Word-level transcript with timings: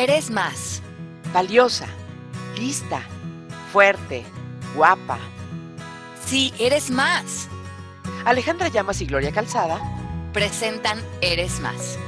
Eres 0.00 0.30
más. 0.30 0.80
Valiosa, 1.34 1.88
lista, 2.56 3.00
fuerte, 3.72 4.22
guapa. 4.76 5.18
Sí, 6.24 6.54
eres 6.60 6.88
más. 6.88 7.48
Alejandra 8.24 8.68
Llamas 8.68 9.00
y 9.00 9.06
Gloria 9.06 9.32
Calzada 9.32 9.80
presentan 10.32 10.98
Eres 11.20 11.58
más. 11.58 11.98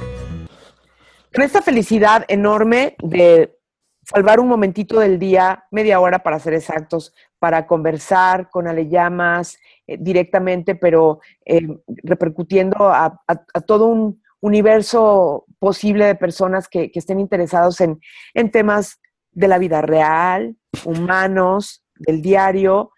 Con 1.35 1.43
esta 1.43 1.61
felicidad 1.61 2.23
enorme 2.29 2.95
de 3.03 3.59
salvar 4.03 4.39
un 4.39 4.47
momentito 4.47 5.01
del 5.01 5.19
día, 5.19 5.65
media 5.69 5.99
hora 5.99 6.19
para 6.19 6.39
ser 6.39 6.53
exactos, 6.53 7.13
para 7.39 7.67
conversar 7.67 8.49
con 8.49 8.69
Ale 8.69 8.87
Llamas 8.87 9.57
eh, 9.85 9.97
directamente, 9.99 10.75
pero 10.75 11.19
eh, 11.45 11.67
repercutiendo 12.03 12.89
a, 12.89 13.21
todo 13.67 13.87
un 13.87 14.23
universo 14.39 15.45
posible 15.61 16.07
de 16.07 16.15
personas 16.15 16.67
que, 16.67 16.91
estén 16.95 17.19
interesados 17.19 17.81
en, 17.81 18.01
en 18.33 18.49
temas 18.49 18.99
de 19.31 19.47
la 19.47 19.59
vida 19.59 19.83
real, 19.83 20.55
humanos, 20.85 21.85
del 21.93 22.23
diario, 22.23 22.91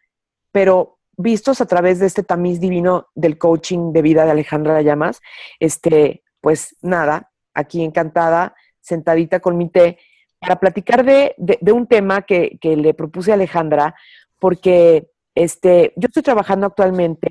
pero 0.54 0.98
vistos 1.18 1.60
a 1.60 1.66
través 1.66 2.00
de 2.00 2.06
este 2.06 2.24
tamiz 2.24 2.62
divino 2.62 3.10
del 3.16 3.38
coaching 3.38 3.92
de 3.92 4.02
vida 4.02 4.24
de 4.24 4.32
Alejandra 4.32 4.82
Llamas, 4.82 5.20
este, 5.60 6.24
pues 6.40 6.78
nada, 6.82 7.32
aquí 7.54 7.84
encantada, 7.84 8.56
sentadita 8.80 9.42
con 9.42 9.58
mi 9.58 9.70
té, 9.70 9.98
para 10.40 10.58
platicar 10.58 11.04
de, 11.04 11.36
un 11.74 11.86
tema 11.86 12.22
que, 12.22 12.58
le 12.64 12.94
propuse 12.94 13.32
a 13.32 13.34
Alejandra, 13.34 13.94
porque 14.40 15.10
este, 15.36 15.92
yo 15.98 16.08
estoy 16.08 16.24
trabajando 16.24 16.68
actualmente 16.68 17.28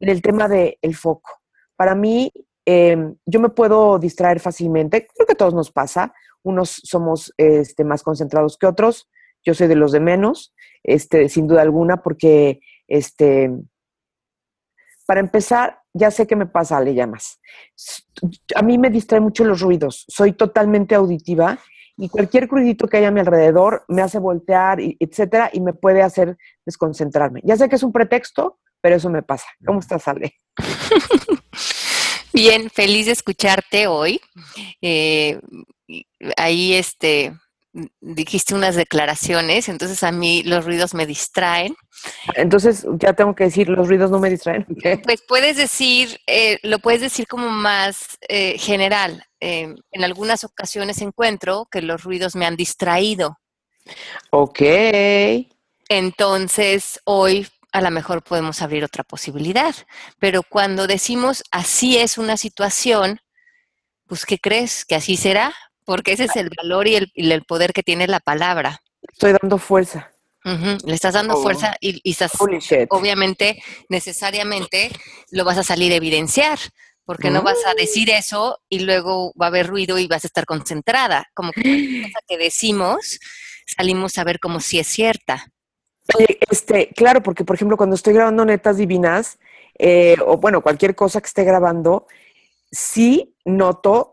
en 0.00 0.08
el 0.08 0.20
tema 0.20 0.48
del 0.48 0.96
foco. 0.96 1.30
Para 1.76 1.94
mí, 1.94 2.32
em, 2.64 3.14
yo 3.26 3.40
me 3.40 3.48
puedo 3.48 3.98
distraer 3.98 4.40
fácilmente, 4.40 5.06
creo 5.06 5.26
que 5.26 5.32
a 5.32 5.36
todos 5.36 5.54
nos 5.54 5.70
pasa, 5.70 6.14
unos 6.42 6.80
somos 6.84 7.32
este, 7.36 7.84
más 7.84 8.02
concentrados 8.02 8.56
que 8.58 8.66
otros, 8.66 9.08
yo 9.44 9.54
soy 9.54 9.66
de 9.66 9.76
los 9.76 9.92
de 9.92 10.00
menos, 10.00 10.54
este, 10.82 11.28
sin 11.28 11.46
duda 11.46 11.62
alguna, 11.62 12.02
porque 12.02 12.60
este, 12.88 13.50
para 15.06 15.20
empezar, 15.20 15.80
ya 15.92 16.10
sé 16.10 16.26
qué 16.26 16.36
me 16.36 16.46
pasa, 16.46 16.80
le 16.80 16.94
llamas. 16.94 17.40
A 18.54 18.62
mí 18.62 18.78
me 18.78 18.90
distrae 18.90 19.20
mucho 19.20 19.44
los 19.44 19.60
ruidos, 19.60 20.04
soy 20.08 20.32
totalmente 20.32 20.94
auditiva 20.94 21.58
y 21.96 22.08
cualquier 22.08 22.48
ruidito 22.48 22.88
que 22.88 22.96
haya 22.96 23.08
a 23.08 23.12
mi 23.12 23.20
alrededor 23.20 23.84
me 23.88 24.02
hace 24.02 24.18
voltear, 24.18 24.78
etcétera, 24.80 25.50
y 25.52 25.60
me 25.60 25.74
puede 25.74 26.02
hacer 26.02 26.36
desconcentrarme. 26.64 27.40
Ya 27.44 27.56
sé 27.56 27.68
que 27.68 27.76
es 27.76 27.82
un 27.82 27.92
pretexto, 27.92 28.58
pero 28.80 28.96
eso 28.96 29.10
me 29.10 29.22
pasa. 29.22 29.46
¿Cómo 29.64 29.80
estás, 29.80 30.08
Ale? 30.08 30.40
Bien, 32.32 32.70
feliz 32.70 33.06
de 33.06 33.12
escucharte 33.12 33.86
hoy. 33.86 34.20
Eh, 34.80 35.40
ahí, 36.36 36.74
este, 36.74 37.32
dijiste 38.00 38.54
unas 38.54 38.76
declaraciones, 38.76 39.68
entonces 39.68 40.02
a 40.02 40.12
mí 40.12 40.42
los 40.42 40.64
ruidos 40.64 40.94
me 40.94 41.06
distraen. 41.06 41.74
Entonces 42.34 42.86
ya 42.98 43.12
tengo 43.14 43.34
que 43.34 43.44
decir, 43.44 43.68
los 43.68 43.88
ruidos 43.88 44.10
no 44.10 44.18
me 44.18 44.30
distraen. 44.30 44.66
Pues 45.04 45.22
puedes 45.26 45.56
decir, 45.56 46.20
eh, 46.26 46.58
lo 46.62 46.78
puedes 46.78 47.00
decir 47.00 47.26
como 47.26 47.48
más 47.48 48.18
eh, 48.28 48.58
general. 48.58 49.24
Eh, 49.40 49.74
en 49.90 50.04
algunas 50.04 50.44
ocasiones 50.44 51.00
encuentro 51.00 51.66
que 51.70 51.82
los 51.82 52.02
ruidos 52.02 52.34
me 52.34 52.46
han 52.46 52.56
distraído. 52.56 53.38
Ok. 54.30 54.60
Entonces 55.88 57.00
hoy 57.04 57.46
a 57.72 57.80
lo 57.80 57.90
mejor 57.90 58.22
podemos 58.22 58.62
abrir 58.62 58.84
otra 58.84 59.02
posibilidad, 59.02 59.74
pero 60.18 60.42
cuando 60.42 60.86
decimos 60.86 61.42
así 61.50 61.96
es 61.96 62.18
una 62.18 62.36
situación, 62.36 63.20
pues 64.06 64.26
¿qué 64.26 64.38
crees? 64.38 64.84
¿Que 64.84 64.94
así 64.94 65.16
será? 65.16 65.54
Porque 65.84 66.12
ese 66.12 66.24
es 66.24 66.36
el 66.36 66.50
valor 66.56 66.86
y 66.86 66.96
el, 66.96 67.44
poder 67.44 67.72
que 67.72 67.82
tiene 67.82 68.06
la 68.06 68.20
palabra. 68.20 68.82
Estoy 69.00 69.32
dando 69.40 69.58
fuerza. 69.58 70.10
Le 70.44 70.94
estás 70.94 71.14
dando 71.14 71.34
oh. 71.34 71.42
fuerza 71.42 71.74
y, 71.80 72.08
estás, 72.08 72.32
obviamente, 72.90 73.62
necesariamente 73.88 74.90
lo 75.30 75.44
vas 75.44 75.58
a 75.58 75.62
salir 75.62 75.92
a 75.92 75.96
evidenciar, 75.96 76.58
porque 77.04 77.30
no 77.30 77.42
vas 77.42 77.58
a 77.66 77.74
decir 77.74 78.08
mm. 78.08 78.16
eso 78.16 78.58
y 78.68 78.80
luego 78.80 79.32
va 79.40 79.46
a 79.46 79.48
haber 79.48 79.68
ruido 79.68 79.98
y 79.98 80.08
vas 80.08 80.24
a 80.24 80.26
estar 80.26 80.44
concentrada. 80.44 81.26
Como 81.34 81.52
que 81.52 81.62
la 81.62 82.02
cosa 82.08 82.20
que 82.28 82.38
decimos, 82.38 83.18
salimos 83.66 84.18
a 84.18 84.24
ver 84.24 84.40
como 84.40 84.60
si 84.60 84.78
es 84.78 84.86
cierta. 84.86 85.46
Este, 86.50 86.88
claro, 86.88 87.22
porque 87.22 87.44
por 87.44 87.56
ejemplo, 87.56 87.76
cuando 87.76 87.96
estoy 87.96 88.14
grabando 88.14 88.44
netas 88.44 88.76
divinas, 88.76 89.38
eh, 89.78 90.16
o 90.24 90.36
bueno, 90.36 90.62
cualquier 90.62 90.94
cosa 90.94 91.20
que 91.20 91.26
esté 91.26 91.44
grabando, 91.44 92.06
sí 92.70 93.36
noto, 93.44 94.12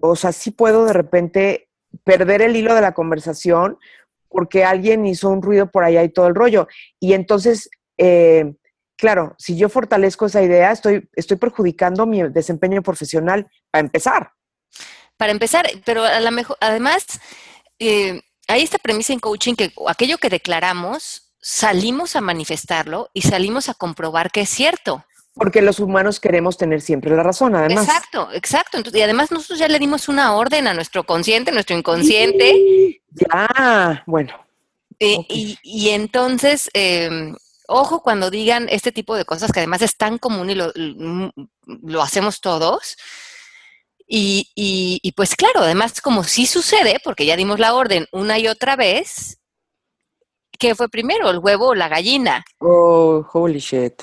o 0.00 0.16
sea, 0.16 0.32
sí 0.32 0.50
puedo 0.50 0.84
de 0.84 0.92
repente 0.92 1.68
perder 2.04 2.42
el 2.42 2.56
hilo 2.56 2.74
de 2.74 2.80
la 2.80 2.92
conversación 2.92 3.78
porque 4.28 4.64
alguien 4.64 5.04
hizo 5.06 5.28
un 5.28 5.42
ruido 5.42 5.70
por 5.70 5.84
allá 5.84 6.02
y 6.04 6.08
todo 6.08 6.28
el 6.28 6.34
rollo. 6.34 6.68
Y 7.00 7.14
entonces, 7.14 7.68
eh, 7.98 8.54
claro, 8.96 9.34
si 9.38 9.56
yo 9.56 9.68
fortalezco 9.68 10.26
esa 10.26 10.42
idea, 10.42 10.70
estoy, 10.70 11.08
estoy 11.14 11.36
perjudicando 11.36 12.06
mi 12.06 12.22
desempeño 12.30 12.82
profesional 12.82 13.50
para 13.70 13.80
empezar. 13.80 14.32
Para 15.16 15.32
empezar, 15.32 15.68
pero 15.84 16.04
a 16.04 16.20
lo 16.20 16.30
mejor, 16.30 16.56
además, 16.60 17.04
eh, 17.78 18.22
hay 18.46 18.62
esta 18.62 18.78
premisa 18.78 19.12
en 19.12 19.18
coaching 19.18 19.54
que 19.54 19.72
aquello 19.88 20.18
que 20.18 20.30
declaramos, 20.30 21.29
salimos 21.40 22.16
a 22.16 22.20
manifestarlo 22.20 23.10
y 23.12 23.22
salimos 23.22 23.68
a 23.68 23.74
comprobar 23.74 24.30
que 24.30 24.42
es 24.42 24.50
cierto. 24.50 25.04
Porque 25.34 25.62
los 25.62 25.80
humanos 25.80 26.20
queremos 26.20 26.58
tener 26.58 26.80
siempre 26.80 27.14
la 27.14 27.22
razón, 27.22 27.54
además. 27.54 27.86
Exacto, 27.86 28.28
exacto. 28.32 28.78
y 28.92 29.00
además 29.00 29.30
nosotros 29.30 29.58
ya 29.58 29.68
le 29.68 29.78
dimos 29.78 30.08
una 30.08 30.34
orden 30.34 30.66
a 30.66 30.74
nuestro 30.74 31.04
consciente, 31.04 31.52
nuestro 31.52 31.76
inconsciente. 31.76 33.00
ya, 33.10 34.02
bueno. 34.06 34.34
Eh, 34.98 35.24
y, 35.28 35.88
entonces, 35.90 36.68
em, 36.74 37.34
ojo 37.68 38.02
cuando 38.02 38.30
digan 38.30 38.68
este 38.68 38.92
tipo 38.92 39.16
de 39.16 39.24
cosas 39.24 39.50
que 39.50 39.60
además 39.60 39.80
es 39.80 39.96
tan 39.96 40.18
común 40.18 40.50
y 40.50 40.54
lo, 40.54 40.72
lo 41.64 42.02
hacemos 42.02 42.40
todos. 42.40 42.96
Y, 44.12 44.50
y, 44.56 45.12
pues 45.12 45.36
claro, 45.36 45.60
además 45.60 46.00
como 46.00 46.24
sí 46.24 46.44
sucede, 46.44 47.00
porque 47.04 47.24
ya 47.24 47.36
dimos 47.36 47.60
la 47.60 47.74
orden 47.74 48.08
una 48.10 48.40
y 48.40 48.48
otra 48.48 48.74
vez, 48.74 49.39
¿qué 50.60 50.76
fue 50.76 50.88
primero, 50.88 51.30
el 51.30 51.38
huevo 51.38 51.68
o 51.68 51.74
la 51.74 51.88
gallina? 51.88 52.44
Oh, 52.58 53.26
holy 53.32 53.58
shit. 53.58 54.02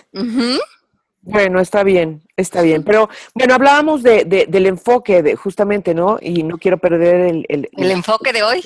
Bueno, 1.21 1.59
está 1.59 1.83
bien, 1.83 2.23
está 2.35 2.61
bien. 2.61 2.83
Pero 2.83 3.09
bueno, 3.35 3.53
hablábamos 3.53 4.01
de, 4.01 4.23
del 4.25 4.65
enfoque, 4.65 5.21
de, 5.21 5.35
justamente, 5.35 5.93
¿no? 5.93 6.17
Y 6.21 6.43
no 6.43 6.57
quiero 6.57 6.77
perder 6.77 7.21
el... 7.21 7.45
¿El, 7.49 7.91
enfoque 7.91 8.33
de 8.33 8.43
hoy? 8.43 8.63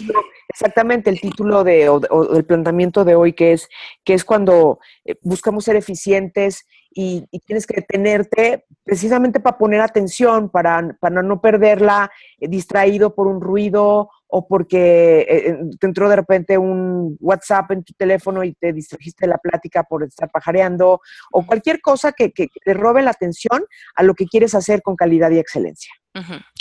Exactamente, 0.48 1.10
el 1.10 1.20
título 1.20 1.64
de, 1.64 1.90
o, 1.90 2.36
el 2.36 2.46
planteamiento 2.46 3.04
de 3.04 3.16
hoy, 3.16 3.34
que 3.34 3.54
es, 3.54 3.68
que 4.04 4.14
es 4.14 4.24
cuando 4.24 4.80
eh, 5.06 5.16
buscamos 5.22 5.66
ser 5.66 5.76
eficientes 5.76 6.66
y, 6.94 7.26
tienes 7.46 7.66
que 7.66 7.76
detenerte 7.76 8.66
precisamente 8.84 9.40
para 9.40 9.58
poner 9.58 9.82
atención, 9.82 10.50
para, 10.50 10.96
para 11.00 11.24
no 11.24 11.42
perderla 11.42 12.12
eh, 12.40 12.48
distraído 12.48 13.16
por 13.16 13.28
un 13.28 13.42
ruido 13.42 14.10
o 14.34 14.48
porque 14.48 15.20
eh, 15.20 15.50
eh, 15.50 15.58
te 15.78 15.88
entró 15.88 16.08
de 16.08 16.16
repente 16.16 16.58
un 16.58 17.18
WhatsApp 17.20 17.72
en 17.72 17.84
tu 17.84 17.94
teléfono 17.94 18.44
y 18.46 18.54
te 18.54 18.72
distrajiste 18.72 19.26
de 19.26 19.32
la 19.32 19.38
plática 19.38 19.84
por 19.84 20.04
estar 20.04 20.32
pajareando, 20.32 21.02
o 21.32 21.46
cualquier 21.46 21.82
cosa 21.82 22.14
que, 22.14 22.30
te 22.30 22.74
robe 22.74 23.02
la 23.02 23.12
atención 23.12 23.66
a 23.96 24.04
lo 24.04 24.16
que 24.16 24.26
quieres 24.26 24.56
hacer 24.56 24.82
con 24.82 24.96
calidad 24.96 25.32
y 25.32 25.40
excelencia. 25.40 25.94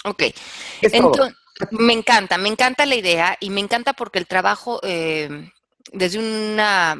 Ok. 0.05 0.25
Entonces, 0.83 1.35
me 1.71 1.93
encanta, 1.93 2.39
me 2.39 2.49
encanta 2.49 2.87
la 2.87 2.97
idea 2.97 3.37
y 3.39 3.51
me 3.51 3.61
encanta 3.61 3.93
porque 3.93 4.19
el 4.19 4.27
trabajo 4.27 4.81
eh, 4.83 5.49
desde 5.93 6.19
una, 6.19 6.97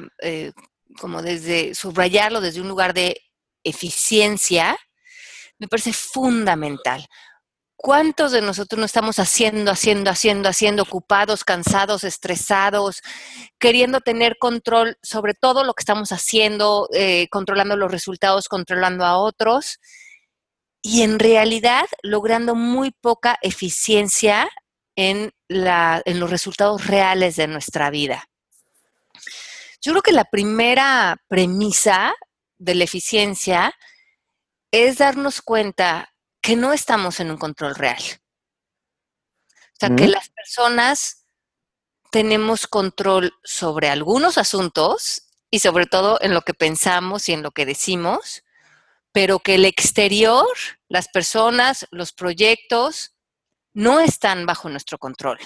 como 1.01 1.21
desde 1.21 1.75
subrayarlo 1.75 2.41
desde 2.41 2.61
un 2.61 2.69
lugar 2.69 2.95
de 2.95 3.21
eficiencia, 3.65 4.79
me 5.59 5.67
parece 5.67 5.93
fundamental. 5.93 7.05
¿Cuántos 7.83 8.33
de 8.33 8.43
nosotros 8.43 8.79
no 8.79 8.85
estamos 8.85 9.19
haciendo, 9.19 9.71
haciendo, 9.71 10.11
haciendo, 10.11 10.51
haciendo, 10.51 10.83
ocupados, 10.83 11.45
cansados, 11.45 12.05
estresados, 12.05 13.01
queriendo 13.59 14.03
tener 14.03 14.37
control 14.39 14.99
sobre 15.03 15.33
todo 15.33 15.65
lo 15.65 15.73
que 15.73 15.81
estamos 15.81 16.13
haciendo, 16.13 16.91
eh, 16.93 17.27
controlando 17.31 17.79
los 17.79 17.91
resultados, 17.91 18.49
controlando 18.49 19.07
a 19.07 19.17
otros, 19.17 19.79
y 20.83 21.01
en 21.01 21.19
realidad 21.19 21.87
logrando 22.03 22.55
muy 22.55 22.91
poca 22.91 23.39
eficiencia 23.41 24.51
en, 24.95 25.33
en 25.49 26.21
los 26.21 26.31
resultados 26.31 26.87
reales 26.87 27.37
de 27.37 27.47
nuestra 27.47 27.89
vida? 27.89 28.29
Yo 29.81 29.93
creo 29.93 30.03
que 30.03 30.13
la 30.13 30.27
primera 30.27 31.17
premisa 31.29 32.13
de 32.59 32.75
la 32.75 32.85
eficiencia 32.85 33.73
es 34.71 34.99
darnos 34.99 35.41
cuenta 35.41 36.10
que 36.41 36.57
no 36.57 36.73
estamos 36.73 37.21
en 37.21 37.31
un 37.31 37.37
control 37.37 37.75
real. 37.75 38.03
O 38.03 39.79
sea, 39.81 39.97
que 39.97 40.09
las 40.09 40.29
personas 40.29 41.27
tenemos 42.11 42.67
control 42.67 43.33
sobre 43.43 43.89
algunos 43.89 44.37
asuntos 44.37 45.29
y 45.51 45.61
sobre 45.61 45.87
todo 45.87 46.19
en 46.21 46.35
lo 46.35 46.43
que 46.43 46.55
pensamos 46.55 47.29
y 47.29 47.33
en 47.33 47.43
lo 47.43 47.51
que 47.51 47.67
decimos, 47.67 48.45
pero 49.13 49.39
que 49.39 49.55
el 49.55 49.65
exterior, 49.65 50.47
las 50.89 51.09
personas, 51.09 51.87
los 51.91 52.13
proyectos, 52.13 53.15
no 53.73 54.01
están 54.01 54.47
bajo 54.47 54.69
nuestro 54.69 54.99
control. 54.99 55.39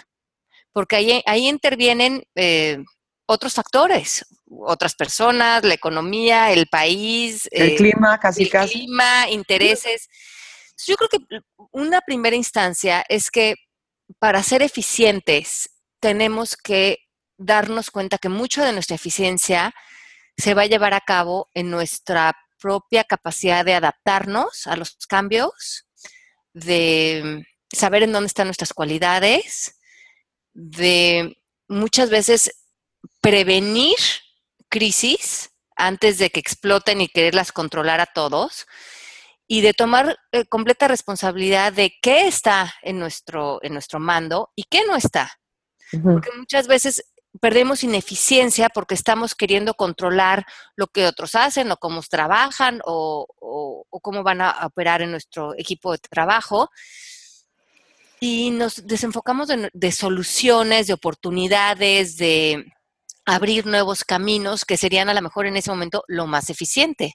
porque 0.73 0.97
ahí, 0.97 1.23
ahí 1.27 1.47
intervienen 1.47 2.25
eh, 2.35 2.83
otros 3.27 3.55
factores, 3.55 4.27
otras 4.51 4.95
personas, 4.97 5.63
la 5.63 5.75
economía, 5.75 6.51
el 6.51 6.67
país, 6.67 7.49
el 7.53 7.71
eh, 7.71 7.77
clima, 7.77 8.19
casi 8.19 8.43
el 8.43 8.51
casi. 8.51 8.73
clima, 8.73 9.31
intereses. 9.31 10.09
Yo 10.87 10.97
creo 10.97 11.09
que 11.09 11.19
una 11.73 12.01
primera 12.01 12.37
instancia 12.37 13.05
es 13.09 13.31
que 13.31 13.55
para 14.19 14.43
ser 14.43 14.63
eficientes 14.63 15.71
tenemos 16.01 16.57
que 16.57 16.99
darnos 17.37 17.91
cuenta 17.91 18.19
que 18.19 18.29
mucho 18.29 18.63
de 18.65 18.73
nuestra 18.73 18.97
eficiencia 18.97 19.75
se 20.37 20.55
va 20.55 20.63
a 20.63 20.67
llevar 20.67 20.95
a 20.95 21.01
cabo 21.01 21.49
en 21.55 21.71
nuestra 21.71 22.35
propia 22.61 23.05
capacidad 23.05 23.65
de 23.65 23.75
adaptarnos 23.75 24.67
a 24.67 24.77
los 24.77 24.97
cambios, 25.07 25.87
de 26.53 27.47
saber 27.71 28.03
en 28.03 28.13
dónde 28.13 28.29
están 28.29 28.47
nuestras 28.47 28.73
cualidades, 28.73 29.79
de 30.53 31.37
muchas 31.69 32.11
veces 32.11 32.51
prevenir 33.21 33.97
crisis 34.69 35.51
antes 35.77 36.19
de 36.19 36.31
que 36.31 36.41
exploten 36.41 37.01
y 37.01 37.09
quererlas 37.09 37.53
controlar 37.53 38.01
a 38.01 38.07
todos 38.07 38.67
y 39.47 39.61
de 39.61 39.75
tomar 39.75 40.17
eh, 40.33 40.45
completa 40.47 40.89
responsabilidad 40.89 41.73
de 41.73 41.95
qué 42.01 42.27
está 42.27 42.75
en 42.83 42.99
nuestro, 42.99 43.61
en 43.63 43.73
nuestro 43.73 44.01
mando 44.01 44.51
y 44.55 44.65
qué 44.65 44.85
no 44.87 44.97
está. 44.97 45.33
Porque 46.03 46.31
muchas 46.37 46.67
veces 46.67 47.05
perdemos 47.41 47.85
ineficiencia 47.85 48.69
porque 48.69 48.95
estamos 48.95 49.35
queriendo 49.35 49.75
controlar 49.75 50.47
lo 50.77 50.87
que 50.87 51.07
otros 51.07 51.35
hacen 51.35 51.71
o 51.71 51.77
cómo 51.77 52.01
trabajan 52.03 52.81
o, 52.85 53.27
cómo 54.03 54.23
van 54.23 54.41
a 54.41 54.67
operar 54.67 55.03
en 55.03 55.11
nuestro 55.11 55.55
equipo 55.57 55.93
de 55.93 55.99
trabajo. 55.99 56.71
Y 58.21 58.51
nos 58.51 58.87
desenfocamos 58.87 59.49
de 59.73 59.93
soluciones, 59.93 60.87
de 60.87 60.95
oportunidades, 60.95 62.17
de 62.17 62.73
abrir 63.27 63.67
nuevos 63.67 64.05
caminos 64.05 64.65
que 64.65 64.77
serían 64.77 65.09
a 65.09 65.15
lo 65.15 65.23
mejor 65.23 65.47
en 65.47 65.57
ese 65.57 65.71
momento 65.71 66.05
lo 66.09 66.27
más 66.27 66.51
eficiente. 66.51 67.15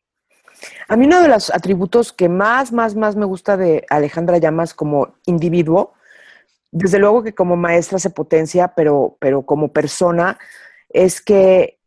A 0.88 0.96
mí 0.96 1.06
uno 1.06 1.22
de 1.22 1.28
los 1.28 1.50
atributos 1.54 2.14
que 2.14 2.30
más, 2.30 2.72
más, 2.72 2.96
más 2.96 3.16
me 3.16 3.26
gusta 3.26 3.58
de 3.58 3.86
Alejandra 3.90 4.38
Llamas 4.38 4.74
como 4.74 5.16
individuo, 5.26 5.94
desde 6.72 7.00
luego 7.00 7.24
que 7.24 7.34
como 7.34 7.56
maestra 7.56 8.00
se 8.00 8.10
potencia, 8.10 8.70
pero, 8.76 9.18
pero 9.20 9.44
como 9.44 9.72
persona, 9.72 10.38
es 10.90 11.22
que 11.22 11.79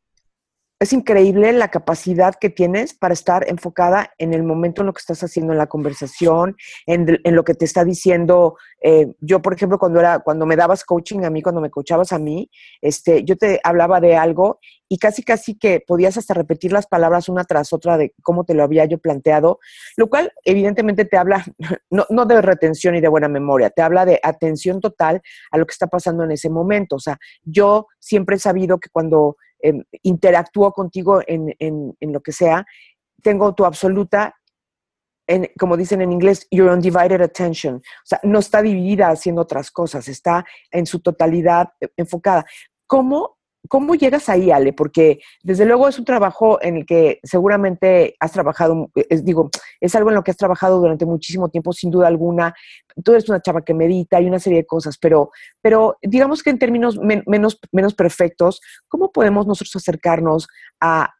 es 0.82 0.92
increíble 0.92 1.52
la 1.52 1.68
capacidad 1.68 2.34
que 2.34 2.50
tienes 2.50 2.92
para 2.92 3.14
estar 3.14 3.48
enfocada 3.48 4.12
en 4.18 4.34
el 4.34 4.42
momento 4.42 4.82
en 4.82 4.86
lo 4.86 4.92
que 4.92 4.98
estás 4.98 5.22
haciendo 5.22 5.52
en 5.52 5.58
la 5.58 5.68
conversación, 5.68 6.56
en, 6.86 7.20
lo 7.22 7.44
que 7.44 7.54
te 7.54 7.64
está 7.64 7.84
diciendo. 7.84 8.56
Eh, 8.82 9.06
yo, 9.20 9.40
por 9.40 9.54
ejemplo, 9.54 9.78
cuando 9.78 10.00
era, 10.00 10.18
cuando 10.18 10.44
me 10.44 10.56
dabas 10.56 10.82
coaching 10.82 11.20
a 11.22 11.30
mí, 11.30 11.40
cuando 11.40 11.60
me 11.60 11.70
coachabas 11.70 12.12
a 12.12 12.18
mí, 12.18 12.50
este, 12.80 13.22
yo 13.22 13.36
te 13.36 13.60
hablaba 13.62 14.00
de 14.00 14.16
algo 14.16 14.58
y 14.88 14.98
casi 14.98 15.22
casi 15.22 15.56
que 15.56 15.82
podías 15.86 16.16
hasta 16.16 16.34
repetir 16.34 16.72
las 16.72 16.88
palabras 16.88 17.28
una 17.28 17.44
tras 17.44 17.72
otra 17.72 17.96
de 17.96 18.12
cómo 18.20 18.44
te 18.44 18.54
lo 18.54 18.64
había 18.64 18.84
yo 18.84 18.98
planteado, 18.98 19.60
lo 19.96 20.08
cual 20.08 20.32
evidentemente 20.44 21.04
te 21.04 21.16
habla 21.16 21.44
no, 21.90 22.06
no 22.10 22.26
de 22.26 22.42
retención 22.42 22.96
y 22.96 23.00
de 23.00 23.08
buena 23.08 23.28
memoria, 23.28 23.70
te 23.70 23.82
habla 23.82 24.04
de 24.04 24.18
atención 24.20 24.80
total 24.80 25.22
a 25.52 25.58
lo 25.58 25.64
que 25.64 25.72
está 25.72 25.86
pasando 25.86 26.24
en 26.24 26.32
ese 26.32 26.50
momento. 26.50 26.96
O 26.96 27.00
sea, 27.00 27.18
yo 27.44 27.86
siempre 28.00 28.34
he 28.34 28.40
sabido 28.40 28.80
que 28.80 28.90
cuando 28.90 29.36
Em, 29.62 29.84
interactúo 30.02 30.72
contigo 30.72 31.20
en, 31.24 31.94
lo 32.00 32.20
que 32.20 32.32
sea, 32.32 32.66
tengo 33.22 33.54
tu 33.54 33.64
absoluta, 33.64 34.34
como 35.56 35.76
dicen 35.76 36.02
en 36.02 36.10
inglés, 36.10 36.48
your 36.50 36.68
undivided 36.68 37.22
attention. 37.22 37.76
O 37.76 38.04
sea, 38.04 38.18
no 38.24 38.40
está 38.40 38.60
dividida 38.60 39.08
haciendo 39.08 39.42
otras 39.42 39.70
cosas, 39.70 40.08
está 40.08 40.44
en 40.72 40.84
su 40.84 41.00
totalidad 41.00 41.68
enfocada. 41.96 42.44
¿Cómo 42.88 43.38
¿Cómo 43.68 43.94
llegas 43.94 44.28
ahí, 44.28 44.50
Ale? 44.50 44.72
Porque 44.72 45.20
desde 45.42 45.64
luego 45.64 45.86
es 45.86 45.98
un 45.98 46.04
trabajo 46.04 46.58
en 46.62 46.78
el 46.78 46.86
que 46.86 47.20
seguramente 47.22 48.16
has 48.18 48.32
trabajado, 48.32 48.90
digo, 49.22 49.50
es 49.80 49.94
algo 49.94 50.10
en 50.10 50.16
lo 50.16 50.24
que 50.24 50.32
has 50.32 50.36
trabajado 50.36 50.80
durante 50.80 51.06
muchísimo 51.06 51.48
tiempo, 51.48 51.72
sin 51.72 51.90
duda 51.90 52.08
alguna. 52.08 52.54
Tú 53.04 53.12
eres 53.12 53.28
una 53.28 53.40
chava 53.40 53.62
que 53.62 53.72
medita 53.72 54.20
y 54.20 54.26
una 54.26 54.40
serie 54.40 54.60
de 54.60 54.66
cosas, 54.66 54.98
pero, 54.98 55.30
pero 55.60 55.96
digamos 56.02 56.42
que 56.42 56.50
en 56.50 56.58
términos 56.58 56.98
menos, 56.98 57.60
menos 57.70 57.94
perfectos, 57.94 58.60
¿cómo 58.88 59.12
podemos 59.12 59.46
nosotros 59.46 59.76
acercarnos 59.76 60.48
a, 60.80 61.14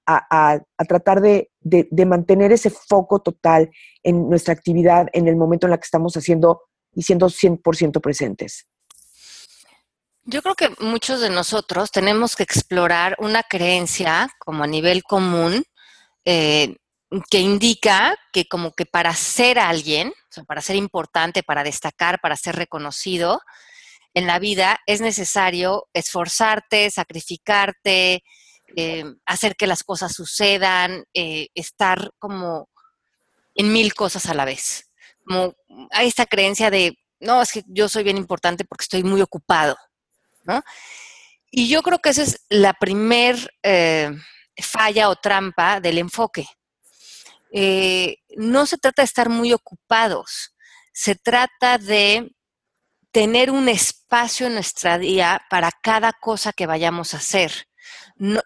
tratar 0.89 1.21
de, 1.21 1.49
de 1.61 2.06
mantener 2.06 2.50
ese 2.50 2.71
foco 2.71 3.21
total 3.21 3.71
en 4.03 4.29
nuestra 4.29 4.53
actividad 4.53 5.06
en 5.12 5.29
el 5.29 5.37
momento 5.37 5.69
en 5.69 5.71
la 5.71 5.79
que 5.79 5.85
estamos 5.85 6.17
haciendo 6.17 6.62
y 6.93 7.03
siendo 7.03 7.27
100% 7.29 8.00
presentes? 8.00 8.67
Yo 10.24 10.40
creo 10.40 10.54
que 10.54 10.70
muchos 10.78 11.20
de 11.20 11.30
nosotros 11.30 11.90
tenemos 11.90 12.36
que 12.36 12.44
explorar 12.44 13.16
una 13.19 13.42
creencia 13.42 14.28
como 14.38 14.62
a 14.62 14.69
nivel 14.69 15.02
común 15.02 15.64
eh, 16.24 16.76
que 17.28 17.40
indica 17.40 18.16
que 18.32 18.46
como 18.46 18.72
que 18.72 18.86
para 18.86 19.14
ser 19.14 19.58
alguien, 19.58 20.12
para 20.46 20.60
ser 20.60 20.76
importante, 20.76 21.42
para 21.42 21.64
destacar, 21.64 22.20
para 22.20 22.36
ser 22.36 22.54
reconocido 22.54 23.40
en 24.14 24.26
la 24.28 24.38
vida, 24.38 24.78
es 24.86 25.00
necesario 25.00 25.88
esforzarte, 25.92 26.90
sacrificarte, 26.90 28.22
eh, 28.76 29.04
hacer 29.26 29.56
que 29.56 29.66
las 29.66 29.82
cosas 29.82 30.12
sucedan, 30.12 31.04
eh, 31.14 31.48
estar 31.54 32.12
como 32.19 32.69
en 33.54 33.72
mil 33.72 33.92
cosas 33.94 34.26
a 34.26 34.34
la 34.34 34.44
vez. 34.44 34.88
Como 35.26 35.54
hay 35.90 36.06
esta 36.06 36.26
creencia 36.26 36.70
de, 36.70 36.96
no, 37.20 37.42
es 37.42 37.52
que 37.52 37.62
yo 37.66 37.88
soy 37.88 38.04
bien 38.04 38.16
importante 38.16 38.64
porque 38.64 38.84
estoy 38.84 39.02
muy 39.02 39.20
ocupado. 39.20 39.76
Y 41.50 41.69
yo 41.69 41.83
creo 41.83 41.99
que 41.99 42.11
esa 42.11 42.23
es 42.23 42.44
la 42.49 42.73
primer 42.73 43.55
eh, 43.62 44.11
falla 44.56 45.09
o 45.09 45.17
trampa 45.17 45.81
del 45.81 45.99
enfoque. 45.99 46.47
Eh, 47.53 48.17
no 48.37 48.65
se 48.67 48.79
trata 48.79 49.03
de 49.03 49.06
estar 49.06 49.29
muy 49.29 49.53
ocupados, 49.53 50.55
se 50.93 51.15
trata 51.15 51.77
de 51.77 52.35
tener 53.11 53.50
un 53.50 53.69
espacio 53.69 54.47
en 54.47 54.55
nuestra 54.55 54.99
día 54.99 55.43
para 55.50 55.71
cada 55.83 56.12
cosa 56.12 56.53
que 56.55 56.67
vayamos 56.67 57.12
a 57.12 57.19
hacer. 57.19 57.67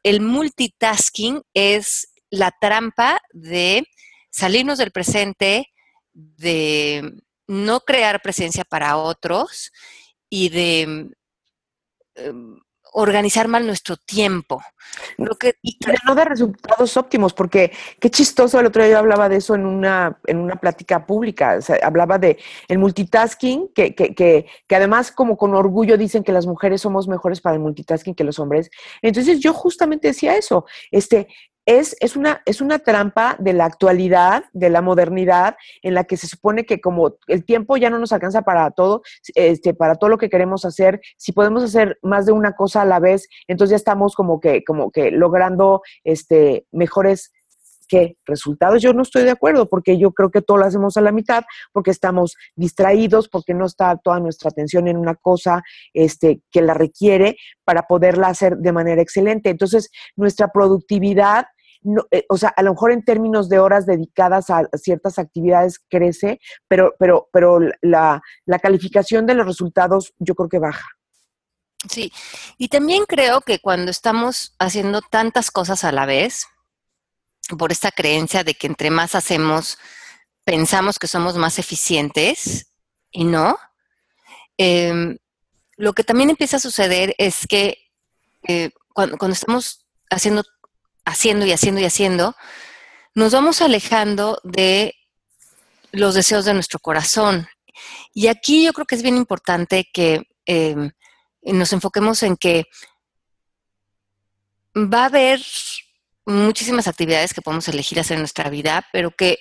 el 0.03 0.21
multitasking 0.21 1.43
es 1.55 2.09
la 2.31 2.51
trampa 2.51 3.21
de 3.33 3.87
salirnos 4.31 4.79
del 4.79 4.91
presente, 4.91 5.73
de 6.13 7.23
no 7.47 7.81
crear 7.81 8.23
presencia 8.23 8.65
para 8.65 8.97
otros 8.97 9.71
y 10.29 10.49
de 10.49 11.11
Em, 12.17 12.57
organizar 12.99 13.47
mal 13.47 13.67
nuestro 13.67 13.97
tiempo. 13.97 14.62
que, 15.38 15.55
y 15.61 15.79
no 16.07 16.14
de 16.14 16.25
resultados 16.25 16.97
óptimos, 16.97 17.35
porque 17.35 17.71
qué 18.00 18.11
chistoso, 18.11 18.59
el 18.59 18.67
otro 18.67 18.83
día 18.83 18.93
yo 18.93 18.99
hablaba 18.99 19.29
de 19.29 19.37
eso 19.37 19.55
en 19.55 19.67
una, 19.67 20.19
en 20.26 20.38
una 20.38 20.57
plática 20.57 21.05
pública, 21.05 21.59
hablaba 21.83 22.17
de 22.19 22.38
el 22.69 22.79
multitasking, 22.79 23.69
que, 23.75 23.95
que, 23.95 24.14
que, 24.14 24.47
que, 24.67 24.76
además 24.76 25.12
como 25.12 25.37
con 25.37 25.55
orgullo 25.55 25.99
dicen 25.99 26.25
que 26.25 26.33
las 26.33 26.47
mujeres 26.47 26.81
somos 26.81 27.07
mejores 27.07 27.43
para 27.43 27.57
el 27.57 27.61
multitasking 27.61 28.14
que 28.14 28.25
los 28.25 28.38
hombres. 28.38 28.71
Entonces 29.02 29.40
yo 29.40 29.52
justamente 29.52 30.09
decía 30.09 30.37
eso, 30.37 30.64
este, 30.90 31.29
es, 31.66 31.96
es, 32.00 32.16
una, 32.16 32.42
es 32.46 32.61
una 32.61 32.78
trampa 32.78 33.37
de 33.40 33.52
la 33.52 33.64
actualidad, 33.64 34.44
de 34.52 34.70
la 34.70 34.82
modernidad, 34.82 35.56
en 35.82 35.94
la 35.94 36.04
que 36.04 36.16
se 36.16 36.28
supone 36.28 36.64
que 36.64 36.80
como 36.80 37.16
el 37.26 37.44
tiempo 37.44 37.76
ya 37.76 37.90
no 37.90 37.99
nos 37.99 38.12
alcanza 38.12 38.42
para 38.42 38.70
todo, 38.70 39.02
este, 39.35 39.75
para 39.75 39.96
todo 39.96 40.08
lo 40.08 40.18
que 40.18 40.30
queremos 40.30 40.64
hacer, 40.64 41.00
si 41.16 41.32
podemos 41.32 41.64
hacer 41.64 41.99
más 42.02 42.25
de 42.25 42.32
una 42.32 42.52
cosa 42.52 42.82
a 42.82 42.87
la 42.87 43.00
vez, 43.00 43.28
entonces 43.49 43.73
ya 43.73 43.76
estamos 43.76 44.14
como 44.14 44.40
que, 44.40 44.62
como 44.64 44.92
que 44.92 45.11
logrando 45.11 45.82
este, 46.04 46.66
mejores 46.70 47.32
¿qué? 47.88 48.16
resultados. 48.26 48.80
Yo 48.80 48.92
no 48.92 49.02
estoy 49.02 49.25
de 49.25 49.30
acuerdo 49.30 49.68
porque 49.68 49.99
yo 49.99 50.12
creo 50.12 50.30
que 50.30 50.42
todo 50.42 50.58
lo 50.58 50.66
hacemos 50.66 50.96
a 50.96 51.00
la 51.00 51.12
mitad, 51.12 51.44
porque 51.73 51.90
estamos 51.90 52.37
distraídos, 52.54 53.28
porque 53.28 53.54
no 53.54 53.66
está 53.66 53.96
toda 53.96 54.20
nuestra 54.20 54.50
atención 54.50 54.87
en 54.88 54.96
una 54.96 55.14
cosa 55.16 55.62
este, 55.94 56.42
que 56.50 56.62
la 56.62 56.75
requiere 56.75 57.37
para 57.64 57.82
poderla 57.82 58.28
hacer 58.28 58.56
de 58.58 58.73
manera 58.73 59.02
excelente. 59.02 59.50
Entonces, 59.50 59.90
nuestra 60.14 60.49
productividad 60.49 61.46
eh, 62.11 62.25
o 62.28 62.37
sea, 62.37 62.49
a 62.50 62.62
lo 62.62 62.73
mejor 62.73 62.93
en 62.93 63.05
términos 63.05 63.49
de 63.49 63.59
horas 63.59 63.87
dedicadas 63.87 64.50
a 64.50 64.69
ciertas 64.75 65.19
actividades 65.19 65.78
crece, 65.88 66.40
pero, 66.69 66.95
pero, 66.99 67.28
pero 67.33 67.61
la, 67.83 68.23
calificación 68.61 69.26
de 69.26 69.35
los 69.35 69.47
resultados 69.47 70.12
yo 70.19 70.35
creo 70.35 70.49
que 70.49 70.59
baja. 70.59 70.88
Sí, 71.88 72.12
y 72.59 72.69
también 72.69 73.05
creo 73.07 73.43
que 73.43 73.61
cuando 73.61 73.90
estamos 73.90 74.55
haciendo 74.59 75.02
tantas 75.02 75.50
cosas 75.50 75.85
a 75.85 75.93
la 75.93 76.07
vez, 76.07 76.47
por 77.59 77.71
esta 77.71 77.93
creencia 77.93 78.43
de 78.43 78.55
que 78.55 78.66
entre 78.66 78.90
más 78.90 79.14
hacemos, 79.14 79.78
pensamos 80.43 80.99
que 80.99 81.07
somos 81.07 81.37
más 81.37 81.61
eficientes 81.61 82.73
y 83.12 83.25
no, 83.25 83.57
em, 84.57 85.19
lo 85.76 85.93
que 85.93 86.02
también 86.02 86.31
empieza 86.31 86.57
a 86.57 86.61
suceder 86.61 87.14
es 87.19 87.47
que 87.47 87.78
eh, 88.49 88.71
cuando, 88.93 89.16
cuando, 89.19 89.35
estamos 89.35 89.87
haciendo 90.11 90.43
haciendo 91.07 91.47
y 91.47 91.53
haciendo 91.53 91.81
y 91.81 91.85
haciendo, 91.85 92.37
nos 93.15 93.33
vamos 93.33 93.63
alejando 93.63 94.39
de 94.45 94.95
los 95.93 96.15
deseos 96.15 96.45
de 96.45 96.53
nuestro 96.53 96.79
corazón. 96.79 97.49
Y 98.13 98.27
aquí 98.27 98.65
yo 98.65 98.75
creo 98.75 98.87
que 98.87 98.97
es 98.97 99.03
bien 99.03 99.17
importante 99.17 99.89
que 99.93 100.29
em, 100.45 100.91
nos 101.43 101.73
enfoquemos 101.73 102.23
en 102.23 102.37
que 102.37 102.65
va 104.77 105.03
a 105.03 105.07
haber 105.07 105.41
muchísimas 106.27 106.89
actividades 106.89 107.33
que 107.33 107.41
podemos 107.41 107.69
elegir 107.69 108.01
hacer 108.01 108.17
en 108.17 108.23
nuestra 108.23 108.51
vida, 108.51 108.87
pero 108.93 109.11
que 109.13 109.39